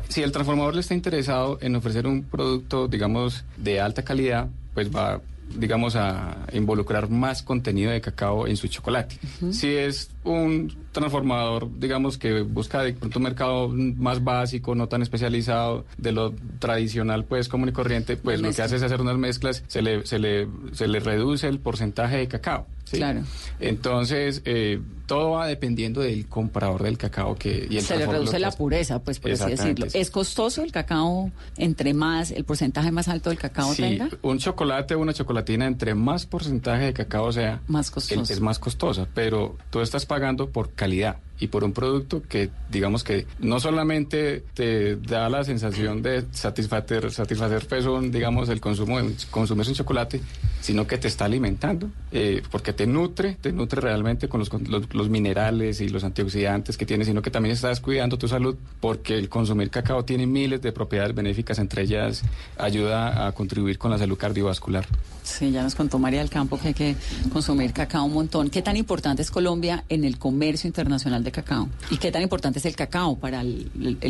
[0.10, 4.94] Si el transformador le está interesado en ofrecer un producto, digamos, de alta calidad, pues
[4.96, 5.22] va,
[5.58, 9.18] digamos, a involucrar más contenido de cacao en su chocolate.
[9.52, 15.02] Si es un transformador, digamos, que busca de pronto un mercado más básico, no tan
[15.02, 19.18] especializado, de lo tradicional, pues, común y corriente, pues lo que hace es hacer unas
[19.18, 22.68] mezclas, se le, se le, se le reduce el porcentaje de cacao.
[22.94, 22.98] ¿Sí?
[23.00, 23.22] Claro.
[23.60, 27.68] Entonces, eh, todo va dependiendo del comprador del cacao que...
[27.70, 29.90] Y el Se le reduce la pureza, pues por así decirlo.
[29.90, 29.98] sí.
[30.00, 34.10] ¿Es costoso el cacao entre más, el porcentaje más alto del cacao Sí, tenga?
[34.22, 38.32] un chocolate o una chocolatina, entre más porcentaje de cacao sea, Más costoso.
[38.34, 43.04] es más costosa, pero tú estás pagando por calidad y por un producto que, digamos
[43.04, 49.14] que no solamente te da la sensación de satisfacer, satisfacer pues, digamos, el consumo de
[49.30, 50.22] consumir un chocolate,
[50.62, 54.64] sino que te está alimentando, eh, porque te nutre, te nutre realmente con los, con
[54.70, 58.56] los, los minerales y los antioxidantes que tiene, sino que también estás cuidando tu salud,
[58.80, 62.24] porque el consumir cacao tiene miles de propiedades benéficas, entre ellas
[62.58, 64.86] ayuda a contribuir con la salud cardiovascular.
[65.24, 66.96] Sí, ya nos contó María del Campo que hay que
[67.32, 68.50] consumir cacao un montón.
[68.50, 71.68] ¿Qué tan importante es Colombia en el comercio internacional de cacao?
[71.90, 73.70] ¿Y qué tan importante es el cacao para el,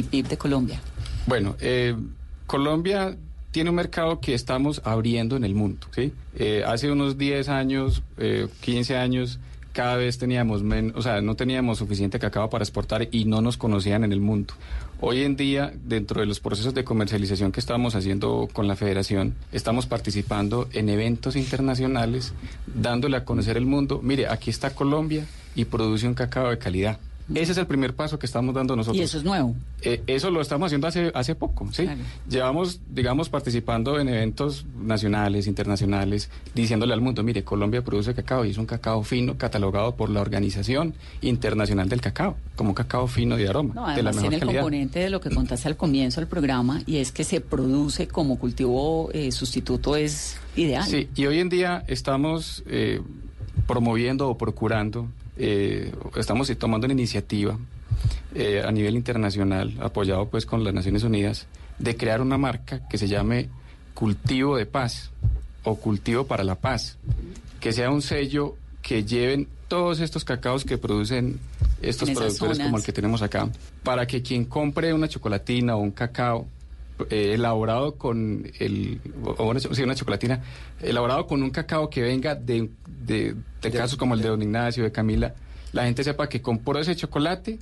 [0.09, 0.80] PIB de Colombia?
[1.26, 1.95] Bueno, eh,
[2.45, 3.17] Colombia
[3.49, 6.11] tiene un mercado que estamos abriendo en el mundo, ¿sí?
[6.36, 9.39] Eh, hace unos 10 años, eh, 15 años,
[9.74, 13.57] cada vez teníamos menos, o sea, no teníamos suficiente cacao para exportar y no nos
[13.57, 14.53] conocían en el mundo.
[15.01, 19.36] Hoy en día, dentro de los procesos de comercialización que estamos haciendo con la federación,
[19.51, 22.34] estamos participando en eventos internacionales,
[22.67, 26.99] dándole a conocer el mundo, mire, aquí está Colombia y produce un cacao de calidad.
[27.34, 28.97] Ese es el primer paso que estamos dando nosotros.
[28.99, 29.55] Y eso es nuevo.
[29.82, 31.88] Eh, eso lo estamos haciendo hace, hace poco, ¿sí?
[32.30, 38.51] Llevamos, digamos, participando en eventos nacionales, internacionales, diciéndole al mundo, mire, Colombia produce cacao y
[38.51, 43.47] es un cacao fino catalogado por la Organización Internacional del Cacao, como cacao fino de
[43.47, 44.61] aroma, No, de la mejor tiene el calidad.
[44.61, 48.38] componente de lo que contaste al comienzo del programa y es que se produce como
[48.38, 50.84] cultivo eh, sustituto es ideal.
[50.86, 53.01] Sí, y hoy en día estamos eh,
[53.67, 55.07] promoviendo o procurando,
[55.38, 57.58] eh, estamos tomando una iniciativa
[58.36, 61.48] eh, a nivel internacional, apoyado pues con las Naciones Unidas,
[61.80, 63.50] de crear una marca que se llame
[63.94, 65.12] Cultivo de Paz
[65.64, 66.98] o Cultivo para la Paz,
[67.60, 71.40] que sea un sello que lleven todos estos cacaos que producen
[71.82, 73.50] estos productores como el que tenemos acá,
[73.84, 76.48] para que quien compre una chocolatina o un cacao
[77.10, 80.41] eh, elaborado con el o una, sí, una chocolatina
[80.82, 84.84] elaborado con un cacao que venga de, de, de casos como el de don Ignacio
[84.84, 85.34] de Camila
[85.72, 87.60] la gente sepa que compró ese chocolate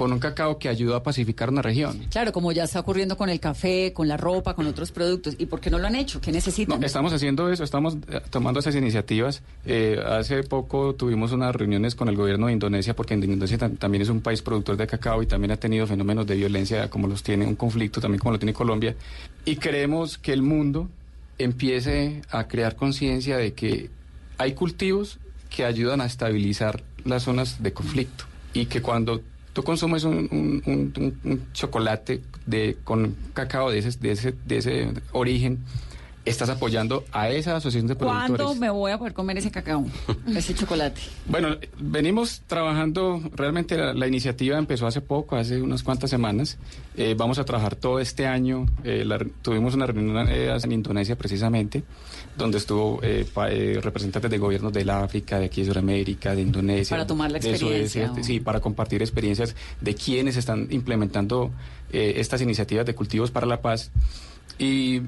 [0.00, 3.28] con un cacao que ayudó a pacificar una región Claro, como ya está ocurriendo con
[3.28, 5.34] el café, con la ropa, con otros productos.
[5.38, 6.22] ¿Y por qué no lo han hecho?
[6.22, 6.80] ¿Qué necesitan?
[6.80, 9.42] No, estamos haciendo eso, estamos eh, tomando esas iniciativas.
[9.66, 14.00] Eh, hace poco tuvimos unas reuniones con el gobierno de Indonesia, porque Indonesia tam- también
[14.00, 17.22] es un país productor de cacao y también ha tenido fenómenos de violencia como los
[17.22, 18.94] tiene, un conflicto también como lo tiene Colombia.
[19.44, 20.88] Y creemos que el mundo
[21.38, 23.90] empiece a crear conciencia de que
[24.38, 28.24] hay cultivos que ayudan a estabilizar las zonas de conflicto
[28.54, 29.20] y que cuando
[29.60, 34.56] tú consumes un, un- un- un- chocolate de, con cacao de ese, de, ese, de
[34.56, 35.58] ese origen,
[36.24, 38.42] estás apoyando a esa asociación de productores.
[38.42, 39.80] ¿Cuándo me voy a poder comer ese cacao?
[39.80, 40.26] a esa asociación de productores.
[40.26, 40.36] ¿Cuándo me voy a poder comer ese cacao?
[40.38, 41.00] ese chocolate.
[41.26, 46.58] Bueno, venimos trabajando, realmente la, la iniciativa empezó hace poco, hace unas cuantas semanas.
[46.96, 48.66] Eh, vamos a trabajar todo este año.
[48.84, 51.82] Eh, la- tuvimos una reunión eh, en Indonesia precisamente,
[52.36, 56.42] donde estuvo eh, pa- eh, representantes de gobiernos del África, de aquí de Sudamérica, de
[56.42, 56.94] Indonesia.
[56.96, 61.50] Para tomar la de experiencia, Sudeste, o- sí, para compartir experiencias de quienes están implementando
[61.92, 63.90] eh, estas iniciativas de cultivos para la paz.
[64.58, 65.00] Y,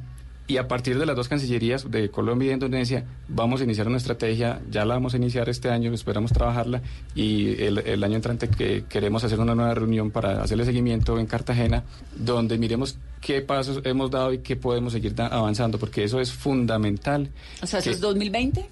[0.53, 3.89] y a partir de las dos cancillerías de Colombia y de Indonesia vamos a iniciar
[3.89, 6.83] una estrategia, ya la vamos a iniciar este año, esperamos trabajarla
[7.15, 11.27] y el, el año entrante que queremos hacer una nueva reunión para hacerle seguimiento en
[11.27, 11.85] Cartagena,
[12.17, 17.31] donde miremos qué pasos hemos dado y qué podemos seguir avanzando, porque eso es fundamental.
[17.63, 18.67] O sea, ¿eso que- es 2020?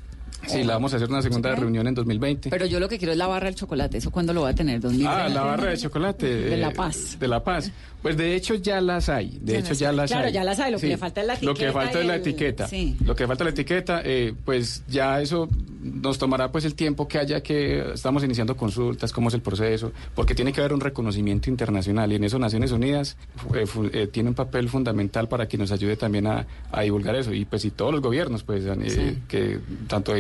[0.47, 1.61] Sí, la vamos a hacer una segunda ¿Sí?
[1.61, 2.51] reunión en 2020.
[2.51, 3.99] Pero yo lo que quiero es la barra del chocolate.
[3.99, 4.81] ¿Eso cuándo lo va a tener?
[4.81, 5.07] ¿2020?
[5.07, 6.27] Ah, la barra de chocolate.
[6.27, 7.17] De La eh, Paz.
[7.19, 7.71] De La Paz.
[8.03, 9.39] Pues de hecho ya las hay.
[9.43, 9.97] De Ya hecho las ya hay.
[9.97, 10.33] las Claro, hay.
[10.33, 12.17] ya las hay, lo que le falta es la Lo que etiqueta falta es la
[12.17, 12.67] etiqueta.
[12.69, 12.97] sí.
[13.05, 15.49] Lo que falta es la etiqueta, eh, pues ya eso
[15.83, 19.93] nos tomará pues el tiempo que haya que estamos iniciando consultas, cómo es el proceso,
[20.15, 23.17] porque tiene que haber un reconocimiento internacional y en eso Naciones Unidas
[23.55, 27.33] eh, eh, tiene un papel fundamental para que nos ayude también a, a divulgar eso
[27.35, 29.19] y pues y todos los gobiernos pues eh, Sí.
[29.29, 30.19] que tanto de